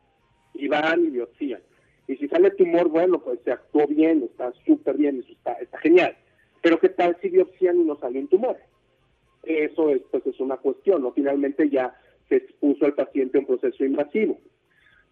[0.54, 1.60] Y van y biopsian.
[2.06, 5.78] Y si sale tumor, bueno, pues se actuó bien, está súper bien, eso está, está
[5.78, 6.16] genial.
[6.62, 8.56] Pero ¿qué tal si biopsian y no sale un tumor?
[9.44, 11.12] eso es, pues es una cuestión, ¿no?
[11.12, 11.94] Finalmente ya
[12.28, 14.38] se expuso al paciente un proceso invasivo.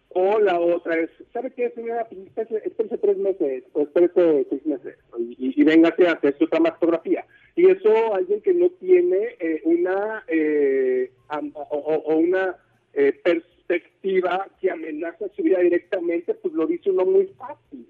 [0.09, 2.07] O la otra es, ¿sabe qué, señora?
[2.07, 2.21] Pues
[2.63, 7.25] espérese, tres meses, o espérese seis meses, y, y véngase a hacer su otra mastografía.
[7.57, 12.55] Y eso alguien que no tiene eh, una eh, o, una
[12.93, 17.85] eh, perspectiva que amenaza su vida directamente, pues lo dice uno muy fácil.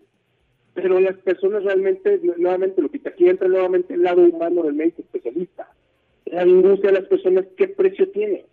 [0.73, 5.03] Pero las personas realmente, nuevamente, lo que aquí entra nuevamente el lado humano del médico
[5.03, 5.69] especialista
[6.32, 8.45] la industria de las personas, ¿qué precio tiene?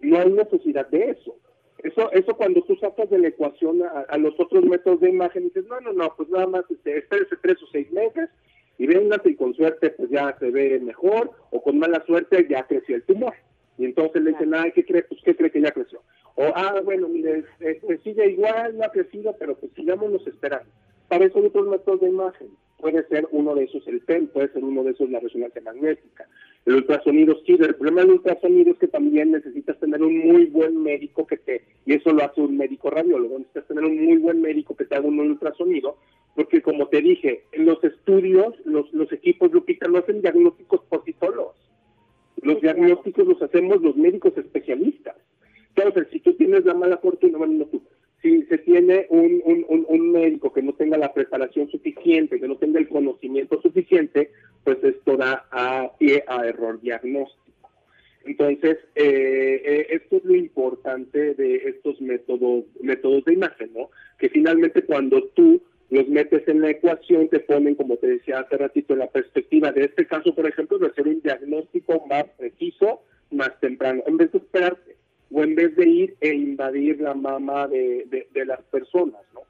[0.00, 1.36] No hay necesidad de eso.
[1.78, 5.66] Eso, eso cuando tú sacas de la ecuación a, los otros métodos de imagen, dices,
[5.66, 8.30] no, no, no, pues nada más este, espérese tres o seis meses
[8.78, 12.66] y véngase y con suerte pues ya se ve mejor o con mala suerte ya
[12.66, 13.34] creció el tumor.
[13.76, 15.02] Y entonces le dicen, ay, ¿qué cree?
[15.02, 16.00] Pues, ¿qué cree que ya creció?
[16.36, 17.44] O, ah, bueno, mire,
[17.82, 20.68] pues sigue igual, no ha crecido, pero pues sigámonos esperando.
[21.08, 22.48] Para eso hay otros métodos de imagen.
[22.78, 26.28] Puede ser uno de esos el PEN, puede ser uno de esos la resonancia magnética.
[26.66, 30.82] El ultrasonido sí, el problema del ultrasonido es que también necesitas tener un muy buen
[30.82, 34.40] médico que te, y eso lo hace un médico radiólogo, necesitas tener un muy buen
[34.40, 35.98] médico que te haga un ultrasonido,
[36.34, 41.04] porque como te dije, en los estudios, los, los equipos Lupita no hacen diagnósticos por
[41.04, 41.52] sí solos.
[42.40, 45.16] Los diagnósticos los hacemos los médicos especialistas.
[45.76, 47.82] Entonces, si tú tienes la mala fortuna, bueno, no tú,
[48.24, 52.56] si se tiene un, un, un, médico que no tenga la preparación suficiente, que no
[52.56, 54.30] tenga el conocimiento suficiente,
[54.64, 57.68] pues esto da a pie a error diagnóstico.
[58.24, 63.90] Entonces, eh, eh, esto es lo importante de estos métodos, métodos de imagen, ¿no?
[64.18, 65.60] Que finalmente cuando tú
[65.90, 69.70] los metes en la ecuación te ponen, como te decía hace ratito, en la perspectiva
[69.70, 74.32] de este caso, por ejemplo, de hacer un diagnóstico más preciso, más temprano, en vez
[74.32, 79.20] de esperarte o en vez de ir e invadir la mama de, de, las personas,
[79.32, 79.40] ¿no?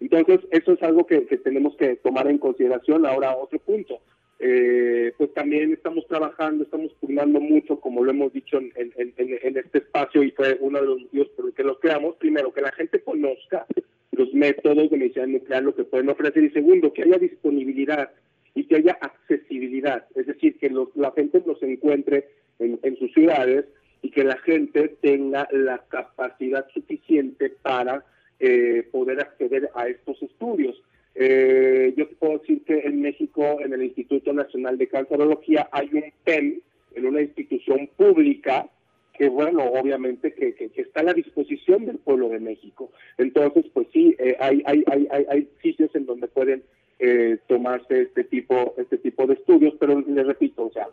[0.00, 3.06] Entonces, eso es algo que, tenemos que tomar en consideración.
[3.06, 4.00] Ahora, otro punto.
[4.40, 9.78] Eh, pues también estamos trabajando, estamos pugnando mucho, como lo hemos dicho en, en, este
[9.78, 12.16] espacio, y fue uno de los motivos por los que los creamos.
[12.16, 13.66] Primero, que la gente conozca
[14.10, 18.10] los métodos de medicina nuclear, lo que pueden ofrecer, y segundo, que haya disponibilidad
[18.54, 23.64] y que haya accesibilidad, es decir, que la gente los encuentre en sus ciudades
[24.12, 28.04] que la gente tenga la capacidad suficiente para
[28.38, 30.80] eh, poder acceder a estos estudios.
[31.14, 36.04] Eh, yo puedo decir que en México, en el Instituto Nacional de Cancerología, hay un
[36.24, 36.60] PEM
[36.94, 38.68] en una institución pública
[39.14, 42.90] que, bueno, obviamente que, está a la disposición del pueblo de México.
[43.18, 46.62] Entonces, pues sí, eh, hay, hay, hay, hay sitios en donde pueden
[46.98, 50.86] eh, tomarse este tipo, este tipo de estudios, pero les repito, o sea,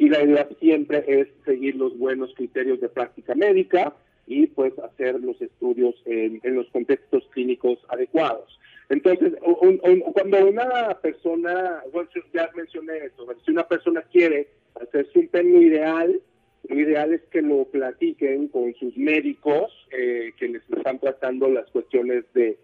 [0.00, 3.94] aquí la idea siempre es seguir los buenos criterios de práctica médica
[4.26, 8.58] y pues hacer los estudios en, los contextos clínicos adecuados.
[8.88, 9.34] Entonces,
[10.14, 14.48] cuando una persona, bueno, ya mencioné eso, si una persona quiere
[14.80, 16.20] hacerse un PEN, lo ideal,
[16.66, 21.68] lo ideal es que lo platiquen con sus médicos eh, que les están tratando las
[21.70, 22.56] cuestiones de,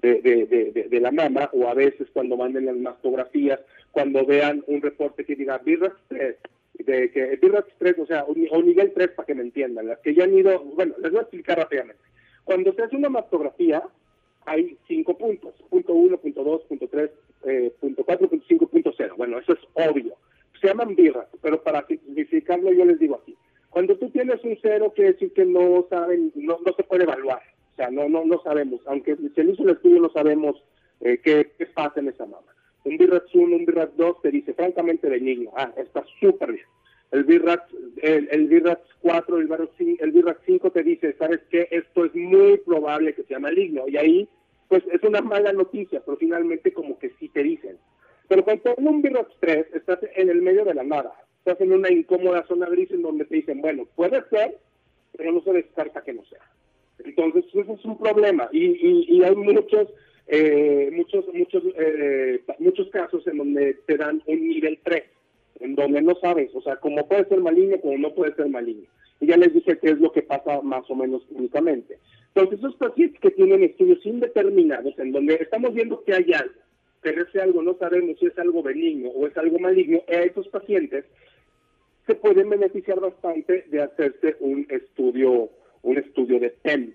[0.00, 3.58] de, la mama, o a veces cuando manden las mastografías,
[3.90, 6.36] cuando vean un reporte que diga BIRAX 3,
[6.84, 10.14] de que BIRAX 3, o sea, o nivel 3 para que me entiendan, las que
[10.14, 12.02] ya han ido, bueno, les voy a explicar rápidamente.
[12.44, 13.82] Cuando se hace una mastografía,
[14.46, 17.10] hay cinco puntos, punto uno, punto dos, punto tres,
[17.44, 19.14] eh, punto cuatro, punto cinco, punto cero.
[19.16, 20.16] Bueno, eso es obvio.
[20.60, 23.34] Se llaman birras, pero para simplificarlo yo les digo así.
[23.70, 27.42] Cuando tú tienes un cero, quiere decir que no saben, no, no se puede evaluar.
[27.72, 28.80] O sea, no, no, no sabemos.
[28.86, 30.62] Aunque se hizo el estudio, no sabemos
[31.00, 32.46] eh, qué, qué, pasa en esa mama.
[32.84, 35.50] Un BIRATS 1, un BIRATS 2 te dice francamente benigno.
[35.56, 36.66] Ah, está súper bien.
[37.14, 37.72] El BIRATS,
[38.02, 41.68] el, el 4, el BIRATS, 5 te dice, ¿sabes qué?
[41.70, 43.84] Esto es muy probable que sea maligno.
[43.86, 44.28] Y ahí,
[44.66, 47.78] pues es una mala noticia, pero finalmente como que sí te dicen.
[48.26, 51.14] Pero cuando en un BIRATS 3 estás en el medio de la nada.
[51.38, 54.58] Estás en una incómoda zona gris en donde te dicen, bueno, puede ser,
[55.16, 56.42] pero no se descarta que no sea.
[56.98, 58.48] Entonces, eso es un problema.
[58.50, 59.86] Y, y, hay muchos,
[60.26, 65.13] eh, muchos, muchos, eh, muchos casos en donde te dan un nivel 3
[65.60, 68.86] en donde no sabes, o sea, como puede ser maligno, como no puede ser maligno.
[69.20, 71.98] Y ya les dije qué es lo que pasa más o menos únicamente.
[72.34, 76.54] Entonces, esos pacientes que tienen estudios indeterminados, en donde estamos viendo que hay algo,
[77.00, 80.48] pero ese algo no sabemos si es algo benigno o es algo maligno, a esos
[80.48, 81.04] pacientes
[82.06, 85.50] se pueden beneficiar bastante de hacerse un estudio,
[85.82, 86.92] un estudio de PEM.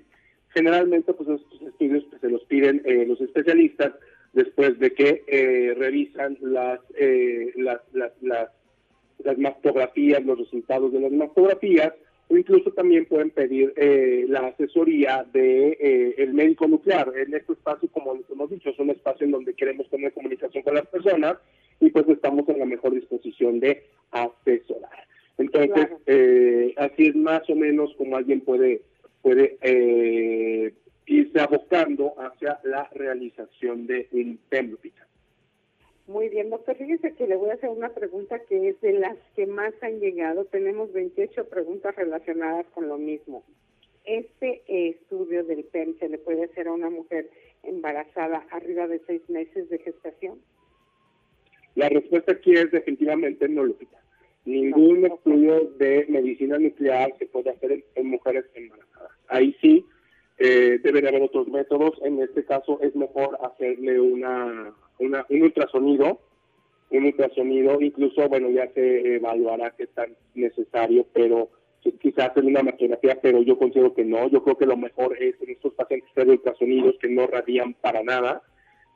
[0.49, 3.93] Generalmente, pues estos estudios pues, se los piden eh, los especialistas
[4.33, 11.11] después de que eh, revisan las, eh, las, las, las, mastografías, los resultados de las
[11.11, 11.93] mastografías,
[12.29, 17.11] o incluso también pueden pedir eh, la asesoría de el médico nuclear.
[17.17, 20.63] En este espacio, como les hemos dicho, es un espacio en donde queremos tener comunicación
[20.63, 21.37] con las personas
[21.79, 25.07] y pues estamos en la mejor disposición de asesorar.
[25.39, 25.87] Entonces,
[26.77, 28.81] así es más o menos como alguien puede
[29.21, 29.57] puede
[31.09, 35.07] irse abocando hacia la realización de un PEMLUPITA.
[36.07, 36.75] Muy bien, doctor.
[36.75, 39.99] Fíjese que le voy a hacer una pregunta que es de las que más han
[39.99, 40.45] llegado.
[40.45, 43.43] Tenemos 28 preguntas relacionadas con lo mismo.
[44.05, 47.29] ¿Este estudio del PEM se le puede hacer a una mujer
[47.63, 50.39] embarazada arriba de seis meses de gestación?
[51.75, 54.01] La respuesta aquí es definitivamente no, Lupita.
[54.45, 59.11] Ningún estudio de medicina nuclear se puede hacer en mujeres embarazadas.
[59.27, 59.85] Ahí sí
[60.39, 61.99] eh, deben haber otros métodos.
[62.01, 66.19] En este caso es mejor hacerle una, una, un ultrasonido,
[66.91, 71.49] un ultrasonido, incluso, bueno, ya se evaluará qué tan necesario, pero
[71.99, 74.29] quizás hacer una mastografía, pero yo considero que no.
[74.29, 78.03] Yo creo que lo mejor es en estos pacientes hacer ultrasonidos que no radian para
[78.03, 78.41] nada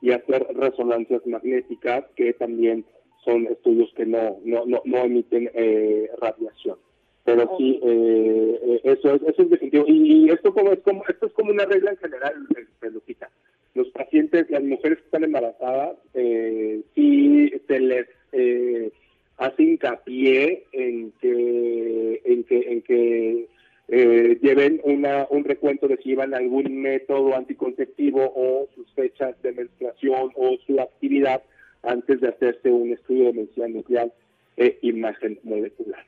[0.00, 2.84] y hacer resonancias magnéticas que también
[3.24, 6.78] son estudios que no, no, no, no emiten eh, radiación.
[7.24, 9.84] Pero sí, eh, eh, eso, es, eso es definitivo.
[9.88, 13.30] Y, esto como es como esto es como una regla en general, este, Lupita.
[13.74, 18.92] Los pacientes, las mujeres que están embarazadas, eh, sí se les eh,
[19.38, 23.48] hace hincapié en que en que en que
[23.88, 29.52] eh, lleven una, un recuento de si llevan algún método anticonceptivo o sus fechas de
[29.52, 31.42] menstruación o su actividad
[31.82, 34.12] antes de hacerse un estudio de medicina nuclear
[34.56, 36.04] e imagen molecular.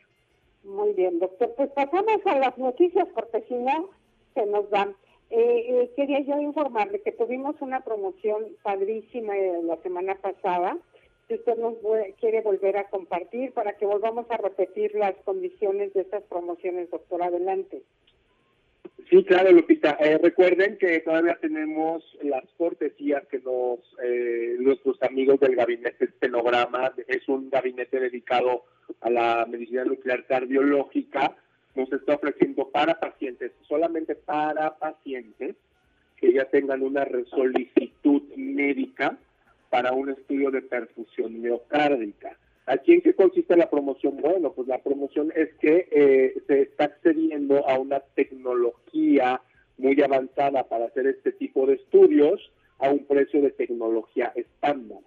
[0.66, 1.54] Muy bien, doctor.
[1.56, 3.90] Pues pasamos a las noticias porque si no
[4.34, 4.96] se nos dan.
[5.30, 10.76] Eh, eh, quería yo informarle que tuvimos una promoción padrísima la semana pasada.
[11.26, 11.74] Si usted nos
[12.20, 17.22] quiere volver a compartir para que volvamos a repetir las condiciones de estas promociones, doctor,
[17.22, 17.82] adelante.
[19.08, 19.96] Sí, claro, Lupita.
[20.00, 26.92] Eh, recuerden que todavía tenemos las cortesías que nos eh, nuestros amigos del gabinete Estenograma,
[27.06, 28.64] es un gabinete dedicado
[29.00, 31.36] a la medicina nuclear cardiológica,
[31.74, 35.56] nos está ofreciendo para pacientes, solamente para pacientes
[36.16, 39.16] que ya tengan una solicitud médica
[39.70, 42.36] para un estudio de perfusión miocárdica.
[42.66, 44.16] ¿Aquí en qué consiste la promoción?
[44.20, 49.40] Bueno, pues la promoción es que eh, se está accediendo a una tecnología
[49.78, 54.98] muy avanzada para hacer este tipo de estudios a un precio de tecnología estándar.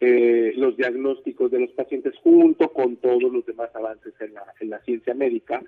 [0.00, 4.70] eh, los diagnósticos de los pacientes junto con todos los demás avances en la, en
[4.70, 5.62] la ciencia médica.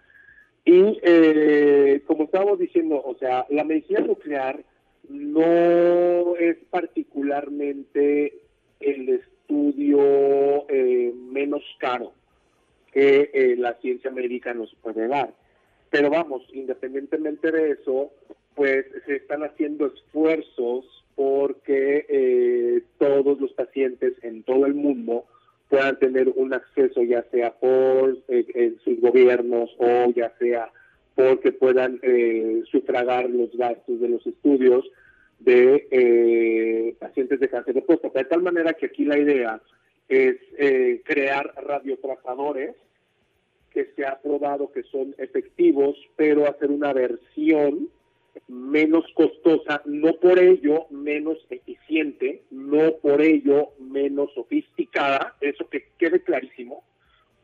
[0.65, 4.63] Y eh, como estábamos diciendo, o sea, la medicina nuclear
[5.09, 8.35] no es particularmente
[8.81, 12.13] el estudio eh, menos caro
[12.93, 15.33] que eh, la ciencia médica nos puede dar.
[15.91, 18.11] Pero vamos, independientemente de eso,
[18.55, 20.85] pues se están haciendo esfuerzos
[21.15, 25.25] porque todos los pacientes en todo el mundo
[25.69, 30.71] puedan tener un acceso ya sea por eh, en sus gobiernos o ya sea
[31.15, 34.89] porque puedan eh, sufragar los gastos de los estudios
[35.41, 38.21] de eh, pacientes de cáncer de próstata.
[38.21, 39.61] De tal manera que aquí la idea
[40.09, 42.77] es eh, crear radiotrazadores
[43.73, 47.89] que se ha probado que son efectivos, pero hacer una versión
[48.47, 56.23] menos costosa, no por ello menos eficiente, no por ello menos sofisticada, eso que quede
[56.23, 56.85] clarísimo,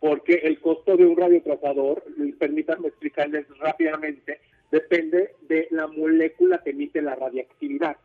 [0.01, 2.05] porque el costo de un radiotrazador,
[2.39, 7.97] permítanme explicarles rápidamente, depende de la molécula que emite la radiactividad,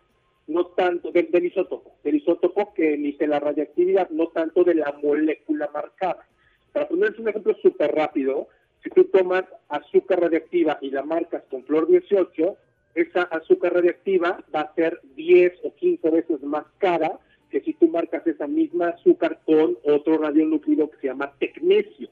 [0.48, 5.70] no tanto del, isótopo, del isótopo que emite la radiactividad, no tanto de la molécula
[5.74, 6.28] marcada.
[6.74, 8.48] Para ponerles un ejemplo súper rápido,
[8.84, 12.58] si tú tomas azúcar radiactiva y la marcas con flor 18,
[12.96, 17.88] esa azúcar radiactiva va a ser 10 o 15 veces más cara que si tú
[17.88, 22.10] marcas esa misma azúcar con otro radionúclido que se llama tecnesio.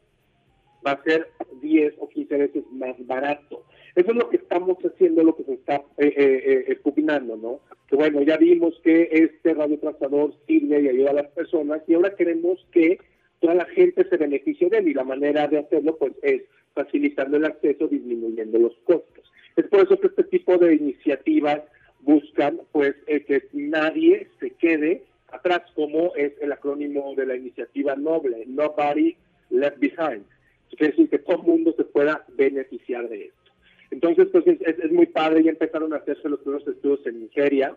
[0.85, 1.29] Va a ser
[1.61, 3.65] 10 o 15 veces más barato.
[3.95, 7.59] Eso es lo que estamos haciendo, lo que se está eh, eh, eh ¿no?
[7.87, 12.15] Que bueno, ya vimos que este radiotrazador sirve y ayuda a las personas y ahora
[12.15, 12.99] queremos que
[13.39, 17.37] toda la gente se beneficie de él y la manera de hacerlo pues es facilitando
[17.37, 19.31] el acceso, disminuyendo los costos.
[19.55, 21.61] Es por eso que este tipo de iniciativas
[22.01, 27.95] buscan pues eh, que nadie se quede atrás, como es el acrónimo de la iniciativa
[27.95, 29.15] Noble, Nobody
[29.49, 30.25] Left Behind.
[30.71, 33.51] Es decir, que todo el mundo se pueda beneficiar de esto.
[33.91, 37.75] Entonces, pues es, muy padre, ya empezaron a hacerse los primeros estudios en Nigeria.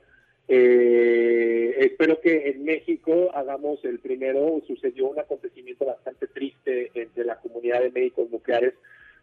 [0.52, 4.60] Eh, espero que en México hagamos el primero.
[4.66, 8.74] Sucedió un acontecimiento bastante triste entre la comunidad de médicos nucleares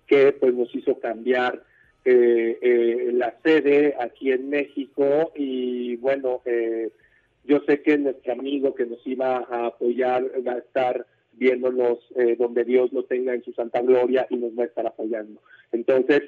[0.08, 1.64] que pues nos hizo cambiar
[2.06, 6.92] eh, eh, la sede aquí en México y bueno, eh,
[7.44, 12.38] yo sé que nuestro amigo que nos iba a apoyar va a estar viéndonos eh,
[12.38, 15.42] donde Dios lo tenga en su santa gloria y nos va a estar apoyando.
[15.72, 16.22] Entonces,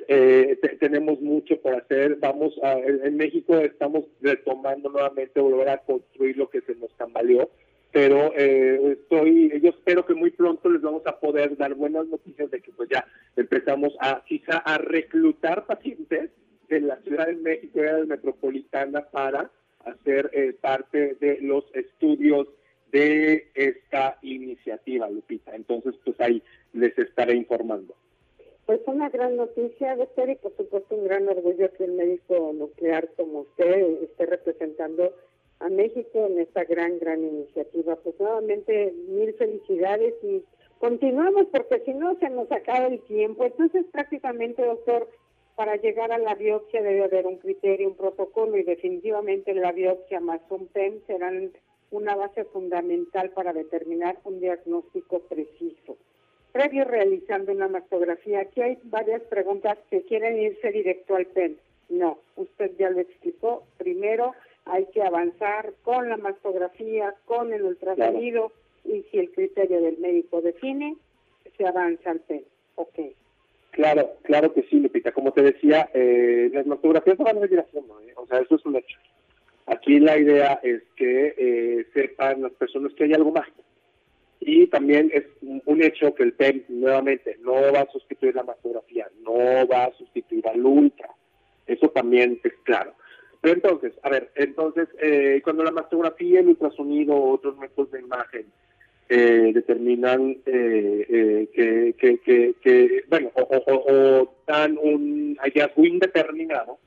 [0.79, 2.17] tenemos mucho por hacer.
[2.17, 7.49] Vamos a, en México estamos retomando nuevamente, volver a construir lo que se nos tambaleó
[7.91, 12.51] pero eh, estoy, yo espero que muy pronto les vamos a poder dar buenas noticias
[12.51, 16.29] de que pues ya empezamos a quizá a reclutar pacientes
[16.69, 19.49] en la Ciudad de México y la metropolitana para
[19.85, 22.47] hacer eh, parte de los estudios
[22.91, 25.55] de esta iniciativa, Lupita.
[25.55, 27.95] Entonces, pues ahí les estaré informando.
[28.69, 33.09] Pues una gran noticia, doctor, y por supuesto un gran orgullo que el médico nuclear
[33.17, 35.11] como usted esté representando
[35.57, 37.95] a México en esta gran, gran iniciativa.
[37.95, 40.43] Pues nuevamente mil felicidades y
[40.77, 43.43] continuamos porque si no se nos acaba el tiempo.
[43.43, 45.09] Entonces prácticamente, doctor,
[45.55, 50.19] para llegar a la biopsia debe haber un criterio, un protocolo y definitivamente la biopsia
[50.19, 51.53] más un PEM serán
[51.89, 55.97] una base fundamental para determinar un diagnóstico preciso.
[56.59, 61.55] Previo realizando una mastografía, aquí hay varias preguntas que quieren irse directo al PEM.
[61.87, 63.63] No, usted ya lo explicó.
[63.77, 64.33] Primero,
[64.65, 68.51] hay que avanzar con la mastografía, con el ultrasonido
[68.83, 70.97] y si el criterio del médico define,
[71.57, 72.41] se avanza al PEM.
[72.75, 72.99] Ok.
[73.71, 75.13] Claro, claro que sí, Lupita.
[75.13, 78.11] Como te decía, eh, las mastografías se van a seguir haciendo, ¿eh?
[78.17, 78.97] o sea, eso es un hecho.
[79.65, 83.47] Aquí la idea es que eh, sepan las personas que hay algo más.
[84.39, 89.07] Y también es un hecho que el PEM, nuevamente, no va a sustituir la mastografía,
[89.21, 91.09] no va a sustituir al ultra.
[91.67, 92.93] Eso también es claro.
[93.41, 97.99] Pero entonces, a ver, entonces, eh, cuando la mastografía, el ultrasonido o otros métodos de
[97.99, 98.45] imagen
[99.07, 106.79] eh, determinan eh, que, que, que, bueno, o, o, dan un hallazgo indeterminado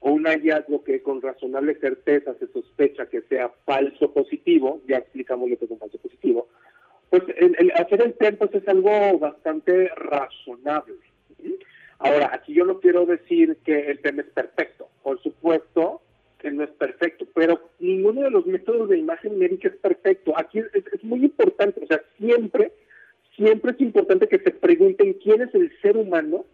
[0.00, 5.48] o un hallazgo que con razonable certeza se sospecha que sea falso positivo, ya explicamos
[5.48, 6.48] lo que es un falso positivo,
[7.10, 10.94] pues el, hacer el PEM pues, es algo bastante razonable.
[11.98, 14.88] Ahora, aquí yo no quiero decir que el PEM es perfecto.
[15.02, 16.00] Por supuesto
[16.38, 20.32] que no es perfecto, pero ninguno de los métodos de imagen médica es perfecto.
[20.36, 22.72] Aquí es, muy importante, o sea, siempre,
[23.36, 26.46] siempre es importante que se pregunten quién es el ser humano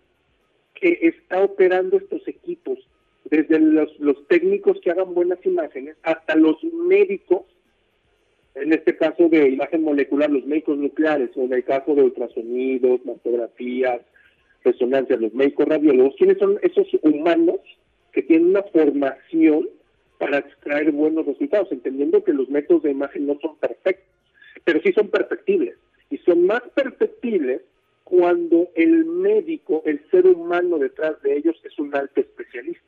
[0.75, 2.79] que está operando estos equipos,
[3.25, 7.43] desde los técnicos que hagan buenas imágenes hasta los médicos
[8.57, 13.05] en este caso de imagen molecular, los médicos nucleares, o en el caso de ultrasonidos,
[13.05, 14.01] mastografías,
[14.65, 17.61] resonancias, los médicos radiólogos, ¿quiénes son esos humanos
[18.13, 19.69] que tienen una formación
[20.19, 24.07] para extraer buenos resultados, entendiendo que los métodos de imagen no son perfectos,
[24.65, 25.75] pero sí son perfectibles.
[26.11, 27.63] Y son más perfectibles
[28.05, 32.86] cuando el médico, el ser humano detrás de ellos es un alto especialista.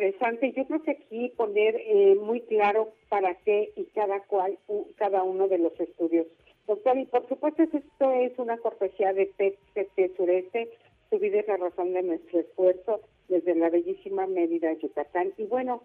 [0.00, 0.52] Interesante.
[0.52, 4.58] Yo creo que aquí poner eh, muy claro para qué y cada cual,
[4.96, 6.26] cada uno de los estudios.
[6.66, 10.70] Doctor, y por supuesto esto es una cortesía de PET Sureste.
[11.10, 15.32] Su vida es la razón de nuestro esfuerzo desde la bellísima Mérida, Yucatán.
[15.36, 15.82] Y bueno,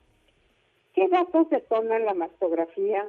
[0.94, 3.08] ¿qué datos detonan la mastografía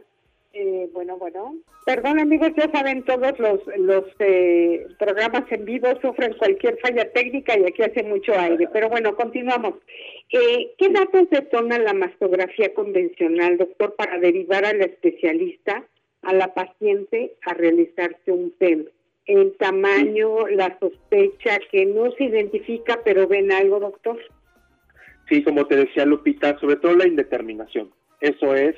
[0.58, 1.54] eh, bueno, bueno.
[1.84, 7.58] Perdón, amigos, ya saben, todos los, los eh, programas en vivo sufren cualquier falla técnica
[7.58, 8.68] y aquí hace mucho aire.
[8.72, 9.74] Pero bueno, continuamos.
[10.32, 15.84] Eh, ¿Qué datos detona la mastografía convencional, doctor, para derivar al especialista,
[16.22, 18.86] a la paciente, a realizarse un PEM?
[19.26, 24.18] El tamaño, la sospecha, que no se identifica, pero ven algo, doctor.
[25.28, 27.90] Sí, como te decía Lupita, sobre todo la indeterminación.
[28.20, 28.74] Eso es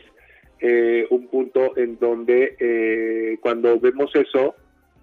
[0.60, 4.54] eh, un punto en donde eh, cuando vemos eso,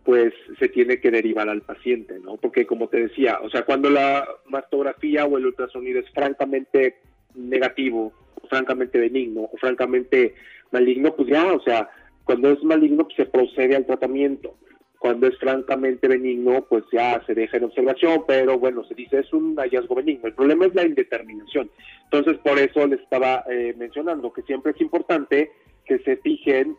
[0.03, 2.37] pues se tiene que derivar al paciente, ¿no?
[2.37, 6.97] Porque como te decía, o sea, cuando la mastografía o el ultrasonido es francamente
[7.33, 10.35] negativo, o francamente benigno, o francamente
[10.71, 11.89] maligno, pues ya, o sea,
[12.23, 14.55] cuando es maligno pues se procede al tratamiento.
[15.05, 19.31] Cuando es francamente benigno, pues ya se deja en observación, pero bueno, se dice es
[19.33, 20.25] un hallazgo benigno.
[20.25, 21.69] El problema es la indeterminación.
[22.05, 25.51] Entonces, por eso les estaba eh, mencionando que siempre es importante
[25.85, 26.75] que se fijen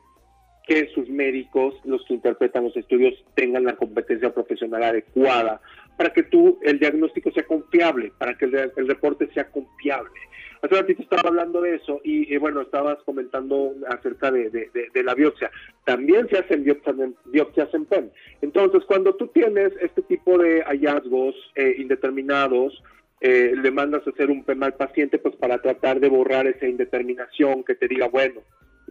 [0.67, 5.61] que sus médicos, los que interpretan los estudios, tengan la competencia profesional adecuada
[5.97, 10.21] para que tú, el diagnóstico sea confiable, para que el reporte sea confiable.
[10.63, 15.51] Hace ratito estaba hablando de eso y, bueno, estabas comentando acerca de, la biopsia.
[15.85, 18.11] También se hacen biopsias en, PEM.
[18.43, 22.83] Entonces, cuando tú tienes este tipo de hallazgos eh, indeterminados,
[23.21, 26.67] eh, le mandas a hacer un PEM al paciente pues para tratar de borrar esa
[26.67, 28.41] indeterminación que te diga, bueno,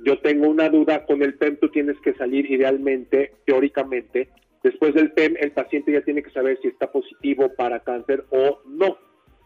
[0.03, 4.29] yo tengo una duda con el PEM, tú tienes que salir idealmente, teóricamente,
[4.66, 8.61] después del PEM el paciente ya tiene que saber si está positivo para cáncer o
[8.66, 8.97] no.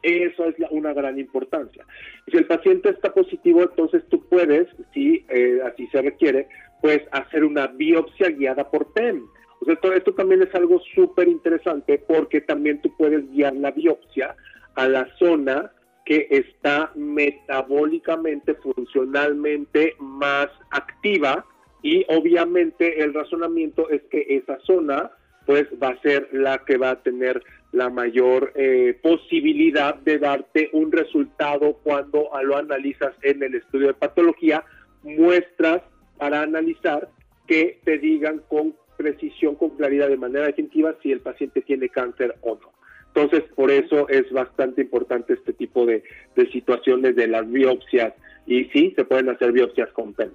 [0.02, 1.86] Eso es una gran importancia.
[2.32, 6.48] Si el paciente está positivo, entonces tú puedes, si eh, así se requiere,
[6.82, 9.26] pues hacer una biopsia guiada por PEM.
[9.60, 13.72] O sea, esto, esto también es algo súper interesante porque también tú puedes guiar la
[13.72, 14.38] biopsia
[14.76, 15.70] a la zona
[16.06, 21.46] que está metabólicamente, funcionalmente más activa
[21.82, 25.12] y obviamente el razonamiento es que esa zona
[25.46, 30.70] pues va a ser la que va a tener la mayor eh, posibilidad de darte
[30.74, 34.64] un resultado cuando lo analizas en el estudio de patología,
[35.04, 35.82] muestras
[36.18, 37.10] para analizar
[37.48, 42.36] que te digan con precisión, con claridad, de manera definitiva si el paciente tiene cáncer
[42.42, 42.72] o no.
[43.08, 46.04] Entonces, por eso es bastante importante este tipo de,
[46.52, 48.14] situaciones de las biopsias.
[48.46, 50.32] Y sí, se pueden hacer biopsias con PEN.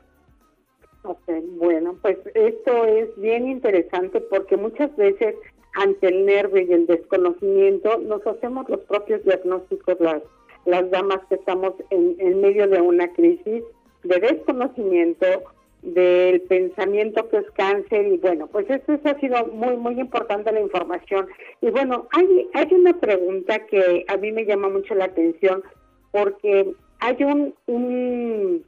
[1.06, 1.28] Ok,
[1.58, 5.34] bueno, pues esto es bien interesante porque muchas veces
[5.74, 10.22] ante el nervio y el desconocimiento, nos hacemos los propios diagnósticos las,
[10.64, 13.62] las damas que estamos en, en medio de una crisis
[14.04, 15.26] de desconocimiento,
[15.82, 20.60] del pensamiento que es cáncer y bueno, pues eso, ha sido muy, muy importante la
[20.60, 21.26] información.
[21.60, 25.62] Y bueno, hay, hay una pregunta que a mí me llama mucho la atención
[26.12, 28.64] porque hay un, un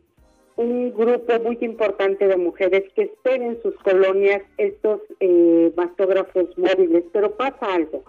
[0.57, 7.05] un grupo muy importante de mujeres que estén en sus colonias estos eh, mastógrafos móviles,
[7.13, 8.05] pero pasa algo.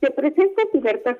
[0.00, 1.16] Se presentan diversas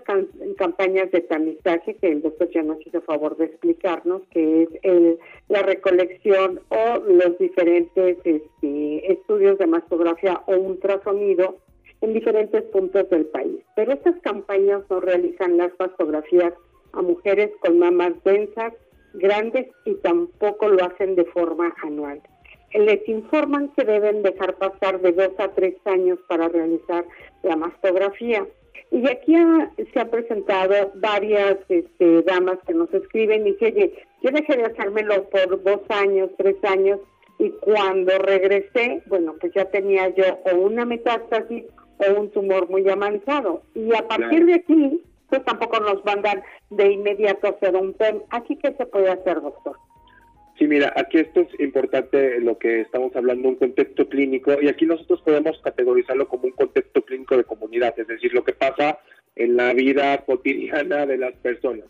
[0.59, 5.19] campañas de tamizaje que el doctor ya nos hizo favor de explicarnos, que es el,
[5.49, 11.57] la recolección o los diferentes este, estudios de mastografía o ultrasonido
[12.03, 13.61] en diferentes puntos del país.
[13.75, 16.53] Pero estas campañas no realizan las mastografías
[16.93, 18.75] a mujeres con mamas densas,
[19.15, 22.21] grandes y tampoco lo hacen de forma anual.
[22.73, 27.05] Les informan que deben dejar pasar de dos a tres años para realizar
[27.43, 28.47] la mastografía.
[28.91, 29.35] Y aquí
[29.93, 34.65] se han presentado varias este, damas que nos escriben y dicen, oye, yo dejé de
[34.65, 37.01] hacérmelo por dos años, tres años,
[37.39, 41.65] y cuando regresé, bueno, pues ya tenía yo o una metástasis
[41.99, 43.63] o un tumor muy avanzado.
[43.75, 45.03] Y a partir de aquí,
[45.35, 48.23] pues tampoco nos mandan de inmediato hacer un PEM.
[48.31, 49.77] Aquí, ¿qué se puede hacer, doctor?
[50.57, 54.87] Sí, mira, aquí esto es importante lo que estamos hablando, un contexto clínico, y aquí
[54.87, 59.01] nosotros podemos categorizarlo como un contexto clínico de comunidad, es decir, lo que pasa
[59.35, 61.87] en la vida cotidiana de las personas.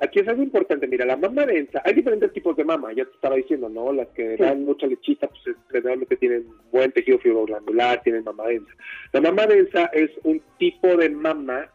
[0.00, 3.12] Aquí es algo importante, mira, la mama densa, hay diferentes tipos de mama, ya te
[3.12, 3.90] estaba diciendo, ¿no?
[3.90, 8.72] Las que dan mucha lechita, pues generalmente tienen buen tejido fibroglandular, tienen mama densa.
[9.12, 11.70] La mama densa es un tipo de mama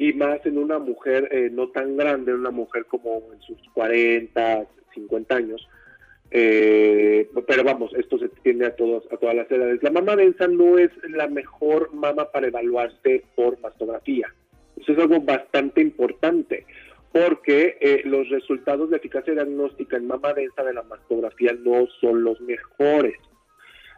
[0.00, 4.64] y más en una mujer eh, no tan grande, una mujer como en sus 40,
[4.94, 5.68] 50 años.
[6.30, 9.82] Eh, pero vamos, esto se tiende a, todos, a todas las edades.
[9.82, 14.34] La mama densa no es la mejor mama para evaluarse por mastografía.
[14.78, 16.64] Eso es algo bastante importante
[17.12, 22.24] porque eh, los resultados de eficacia diagnóstica en mama densa de la mastografía no son
[22.24, 23.18] los mejores.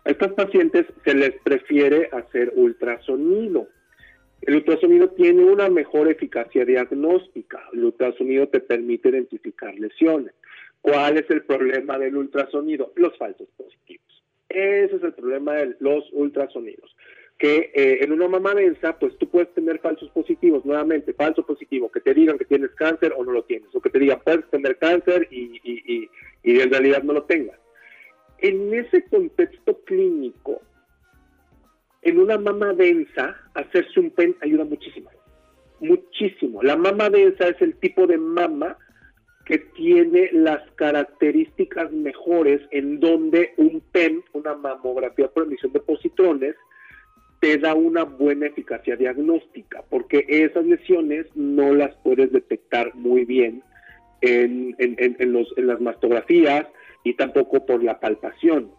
[0.05, 3.69] A estos pacientes se les prefiere hacer ultrasonido.
[4.43, 7.63] El ultrasonido tiene una mejor eficacia diagnóstica.
[7.73, 10.35] El ultrasonido te permite identificar lesiones.
[10.81, 12.93] ¿Cuál es el problema del ultrasonido?
[12.97, 14.25] Los falsos positivos.
[14.49, 16.95] Ese es el problema de los ultrasonidos.
[17.39, 21.91] Que eh, en una mamá densa, pues tú puedes tener falsos positivos, nuevamente, falso positivo,
[21.91, 24.49] que te digan que tienes cáncer o no lo tienes, o que te digan puedes
[24.51, 26.11] tener cáncer y, y,
[26.43, 27.59] y en realidad no lo tengas.
[28.39, 30.61] En ese contexto clínico,
[32.03, 35.11] en una mama densa, hacerse un PEN ayuda muchísimo.
[35.81, 36.63] Muchísimo.
[36.63, 38.77] La mama densa es el tipo de mama
[39.45, 46.55] que tiene las características mejores en donde un PEM, una mamografía por emisión de positrones,
[47.41, 53.65] te da una buena eficacia diagnóstica, porque esas lesiones no las puedes detectar muy bien
[54.21, 54.77] en,
[55.33, 56.67] los, en las mastografías
[57.03, 58.71] y tampoco por la palpación.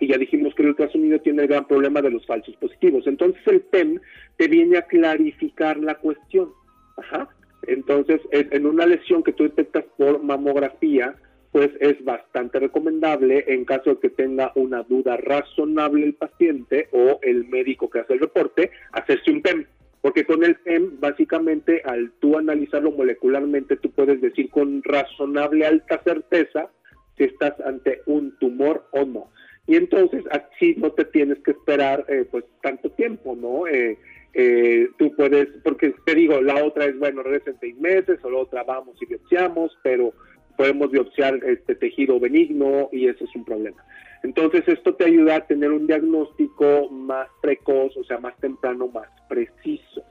[0.00, 3.06] Y ya dijimos que el ultrasonido tiene el gran problema de los falsos positivos.
[3.06, 4.00] Entonces el PEM
[4.36, 6.50] te viene a clarificar la cuestión.
[6.96, 7.28] Ajá.
[7.66, 11.14] Entonces, en una lesión que tú detectas por mamografía,
[11.52, 17.20] pues es bastante recomendable en caso de que tenga una duda razonable el paciente o
[17.22, 19.66] el médico que hace el reporte, hacerse un PEM.
[20.00, 26.02] Porque con el PEM, básicamente, al tú analizarlo molecularmente, tú puedes decir con razonable alta
[26.02, 26.70] certeza
[27.16, 29.30] si estás ante un tumor o no.
[29.66, 33.66] Y entonces, así no te tienes que esperar eh, pues tanto tiempo, ¿no?
[33.66, 33.96] Eh,
[34.34, 38.38] eh, tú puedes, porque te digo, la otra es, bueno, regresa seis meses, o la
[38.38, 40.12] otra vamos y biopsiamos, pero
[40.56, 43.84] podemos biopsiar este tejido benigno y eso es un problema.
[44.22, 49.08] Entonces esto te ayuda a tener un diagnóstico más precoz, o sea, más temprano, más
[49.28, 50.04] preciso.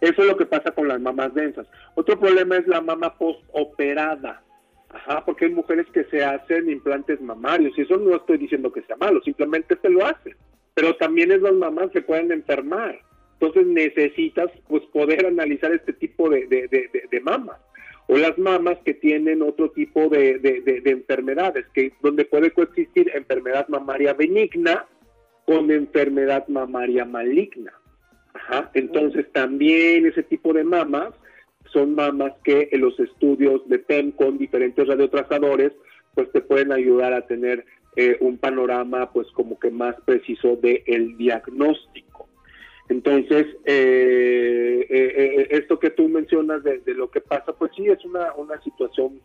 [0.00, 1.66] Eso es lo que pasa con las mamas densas.
[1.94, 4.42] Otro problema es la mama postoperada.
[4.94, 8.82] Ajá, porque hay mujeres que se hacen implantes mamarios y eso no estoy diciendo que
[8.82, 10.36] sea malo, simplemente se lo hacen.
[10.74, 13.00] Pero también es las mamás que pueden enfermar.
[13.40, 17.58] Entonces necesitas pues poder analizar este tipo de, de, mamas
[18.06, 20.40] o las mamas que tienen otro tipo de,
[20.84, 24.86] enfermedades, que donde puede coexistir enfermedad mamaria benigna
[25.44, 27.72] con enfermedad mamaria maligna.
[28.74, 31.14] Entonces también ese tipo de mamas
[31.72, 35.72] son mamas que en los estudios de PEM con diferentes radiotrazadores
[36.14, 37.64] pues te pueden ayudar a tener
[37.96, 42.04] eh, un panorama pues como que más preciso del el diagnóstico.
[42.88, 48.04] Entonces, eh, eh, eh, esto que tú mencionas de, lo que pasa, pues sí, es
[48.04, 49.20] una, una situación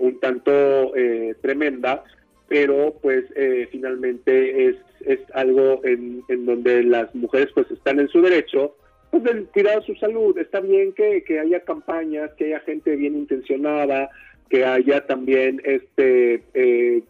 [0.00, 0.92] un tanto
[1.40, 2.02] tremenda,
[2.48, 3.26] pero pues
[3.70, 4.76] finalmente es,
[5.06, 8.74] es algo en, en, donde las mujeres pues están en su derecho
[9.10, 10.36] pues de cuidar su salud.
[10.38, 14.10] Está bien que, que haya campañas, que haya gente bien intencionada,
[14.48, 17.02] que haya también este eh,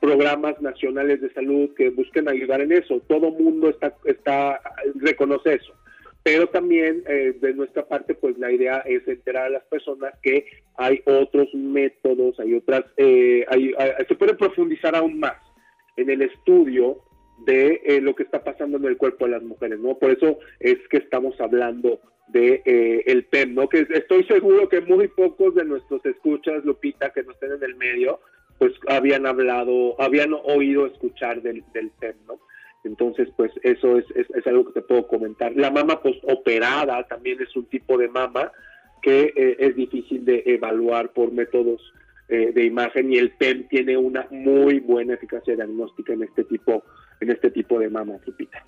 [0.00, 3.00] programas nacionales de salud que busquen ayudar en eso.
[3.06, 4.60] Todo mundo está, está
[4.94, 5.74] reconoce eso.
[6.22, 10.46] pero también eh, de nuestra parte, pues la idea es enterar a las personas que
[10.76, 13.46] hay otros métodos, hay otras, eh,
[14.08, 15.36] se puede profundizar aún más
[15.96, 16.98] en el estudio
[17.44, 19.98] de eh, lo que está pasando en el cuerpo de las mujeres, ¿no?
[19.98, 22.62] Por eso es que estamos hablando de
[23.06, 23.68] el PEM, ¿no?
[23.68, 27.76] Que estoy seguro que muy pocos de nuestros escuchas, Lupita, que no estén en el
[27.76, 28.20] medio,
[28.58, 32.40] pues habían hablado, habían oído escuchar del, del PEM, ¿no?
[32.86, 35.52] Entonces, pues eso es, es, algo que te puedo comentar.
[35.56, 38.52] La mama postoperada también es un tipo de mama
[39.02, 41.80] que eh, es difícil de evaluar por métodos
[42.28, 46.84] eh, de imagen y el PEM tiene una muy buena eficacia diagnóstica en este tipo,
[47.20, 48.64] en este tipo de mama, Lupita.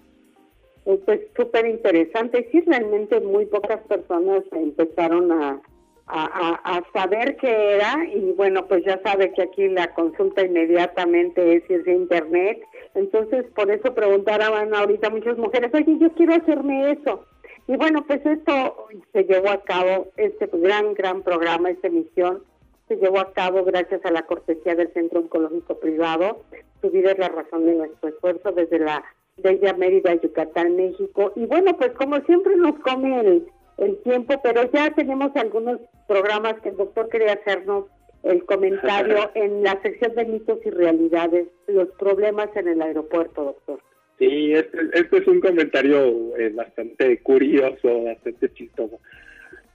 [0.84, 2.48] Pues súper interesante.
[2.50, 5.60] Sí, realmente muy pocas personas empezaron a,
[6.06, 11.70] a, saber qué era y bueno, pues ya sabe que aquí la consulta inmediatamente es
[11.70, 12.62] irse a internet.
[12.94, 17.26] Entonces, por eso preguntaban ahorita muchas mujeres, oye, yo quiero hacerme eso.
[17.66, 22.42] Y bueno, pues esto se llevó a cabo, este gran, gran programa, esta emisión,
[22.88, 26.44] se llevó a cabo gracias a la cortesía del Centro Oncológico Privado.
[26.80, 29.04] Su vida es la razón de nuestro esfuerzo desde la
[29.36, 31.32] Bella Mérida, Yucatán, México.
[31.36, 33.46] Y bueno, pues como siempre nos come el
[33.78, 37.86] el tiempo, pero ya tenemos algunos programas que el doctor quería hacernos
[38.24, 43.80] el comentario en la sección de mitos y realidades, los problemas en el aeropuerto, doctor.
[44.18, 48.98] Sí, este, este es un comentario eh, bastante curioso, bastante chistoso.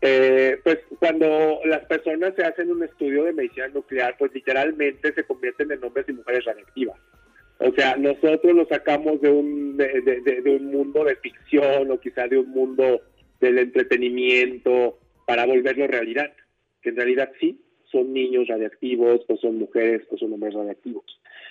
[0.06, 5.24] Eh, pues cuando las personas se hacen un estudio de medicina nuclear, pues literalmente se
[5.24, 7.00] convierten en hombres y mujeres radiactivas.
[7.60, 12.38] O sea, nosotros lo sacamos de un, de, un mundo de ficción o quizá de
[12.38, 13.00] un mundo
[13.40, 16.34] del entretenimiento para volverlo realidad,
[16.82, 21.06] que en realidad sí, son niños radiactivos, o son mujeres, o son hombres radiactivos.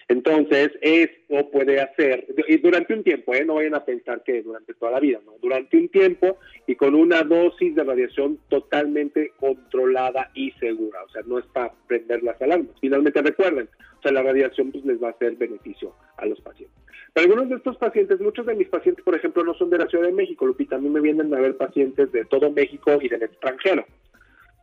[0.08, 3.44] Entonces, esto puede hacer, y durante un tiempo, ¿eh?
[3.44, 6.94] no vayan a pensar que durante toda la vida, no, durante un tiempo y con
[6.94, 12.40] una dosis de radiación totalmente controlada y segura, o sea, no es para prender las
[12.42, 12.74] alarmas.
[12.80, 16.76] Finalmente recuerden, o sea, la radiación pues, les va a hacer beneficio a los pacientes.
[17.12, 19.86] Pero algunos de estos pacientes, muchos de mis pacientes, por ejemplo, no son de la
[19.86, 23.22] Ciudad de México, Lupita, a me vienen a ver pacientes de todo México y del
[23.22, 23.84] extranjero.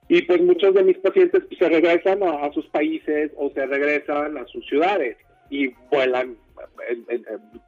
[0.08, 4.46] Y pues muchos de mis pacientes se regresan a, sus países o se regresan a
[4.48, 5.18] sus ciudades
[5.50, 6.38] y vuelan,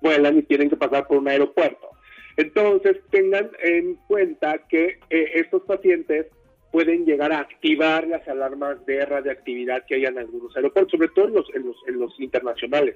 [0.01, 1.89] vuelan y tienen que pasar por un aeropuerto.
[2.37, 6.27] Entonces tengan en cuenta que eh, estos pacientes
[6.71, 11.27] pueden llegar a activar las alarmas de radiactividad que hay en algunos aeropuertos, sobre todo
[11.27, 12.95] en los, en los, en los internacionales.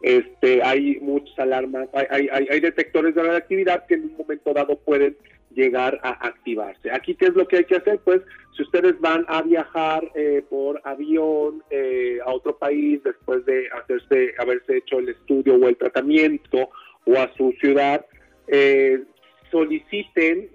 [0.00, 4.78] Este, hay muchas alarmas, hay, hay, hay detectores de radioactividad que en un momento dado
[4.78, 5.16] pueden
[5.54, 6.90] llegar a activarse.
[6.90, 8.00] Aquí, ¿qué es lo que hay que hacer?
[8.04, 8.20] Pues,
[8.56, 14.34] si ustedes van a viajar eh, por avión eh, a otro país después de hacerse,
[14.38, 16.70] haberse hecho el estudio o el tratamiento
[17.04, 18.04] o a su ciudad,
[18.48, 19.02] eh,
[19.50, 20.50] soliciten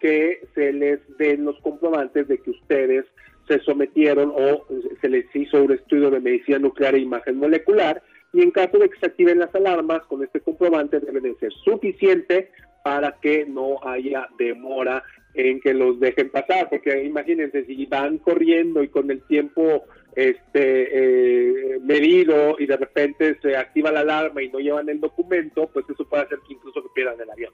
[0.00, 3.04] que se les den los comprobantes de que ustedes
[3.46, 4.66] se sometieron o
[5.00, 8.88] se les hizo un estudio de medicina nuclear e imagen molecular y en caso de
[8.88, 12.50] que se activen las alarmas con este comprobante deben de ser suficiente
[12.82, 15.02] para que no haya demora
[15.34, 21.74] en que los dejen pasar, porque imagínense si van corriendo y con el tiempo este
[21.74, 25.86] eh, medido y de repente se activa la alarma y no llevan el documento, pues
[25.88, 27.52] eso puede hacer que incluso que pierdan el avión.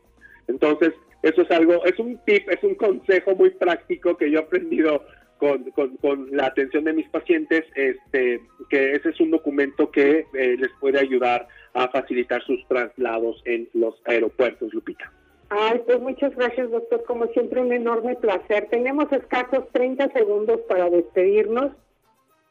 [0.48, 4.42] Entonces, eso es algo, es un tip, es un consejo muy práctico que yo he
[4.42, 5.04] aprendido
[5.38, 10.70] con, la atención de mis pacientes, este, que ese es un documento que eh, les
[10.80, 15.12] puede ayudar a facilitar sus traslados en los aeropuertos, Lupita.
[15.50, 17.04] Ay, pues muchas gracias, doctor.
[17.04, 18.68] Como siempre, un enorme placer.
[18.70, 21.72] Tenemos escasos 30 segundos para despedirnos.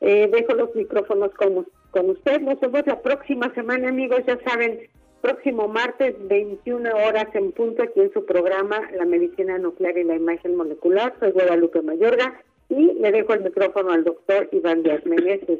[0.01, 2.41] Eh, dejo los micrófonos con, con usted.
[2.41, 4.21] Nos vemos la próxima semana, amigos.
[4.25, 4.79] Ya saben,
[5.21, 10.15] próximo martes, 21 horas en punto, aquí en su programa La Medicina Nuclear y la
[10.15, 11.13] Imagen Molecular.
[11.19, 15.59] Soy Guadalupe Mayorga y le dejo el micrófono al doctor Iván Díaz Meneses.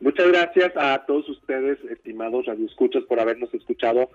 [0.00, 4.10] Muchas gracias a todos ustedes, estimados radioescuchas, por habernos escuchado.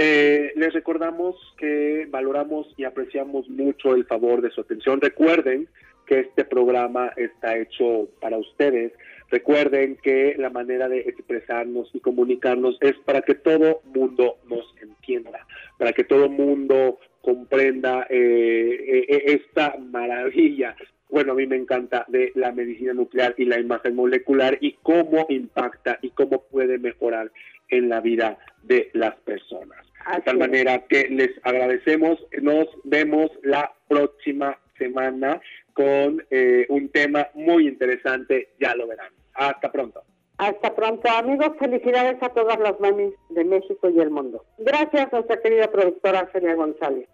[0.00, 5.00] Eh, les recordamos que valoramos y apreciamos mucho el favor de su atención.
[5.00, 5.66] Recuerden
[6.06, 8.92] que este programa está hecho para ustedes.
[9.28, 15.44] Recuerden que la manera de expresarnos y comunicarnos es para que todo mundo nos entienda,
[15.78, 20.76] para que todo mundo comprenda eh, eh, esta maravilla.
[21.10, 25.26] Bueno, a mí me encanta de la medicina nuclear y la imagen molecular y cómo
[25.28, 27.32] impacta y cómo puede mejorar
[27.68, 29.87] en la vida de las personas.
[30.14, 32.18] De tal manera que les agradecemos.
[32.40, 35.40] Nos vemos la próxima semana
[35.74, 38.50] con eh, un tema muy interesante.
[38.58, 39.12] Ya lo verán.
[39.34, 40.02] Hasta pronto.
[40.38, 41.50] Hasta pronto, amigos.
[41.58, 44.44] Felicidades a todas las mamis de México y el mundo.
[44.58, 47.08] Gracias a nuestra querida productora Celia González.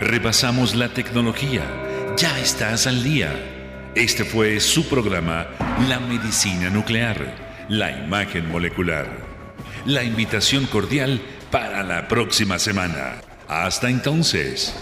[0.00, 1.62] Repasamos la tecnología.
[2.16, 3.61] Ya estás al día.
[3.94, 5.48] Este fue su programa
[5.86, 9.06] La Medicina Nuclear, la imagen molecular.
[9.84, 11.20] La invitación cordial
[11.50, 13.20] para la próxima semana.
[13.48, 14.74] Hasta entonces.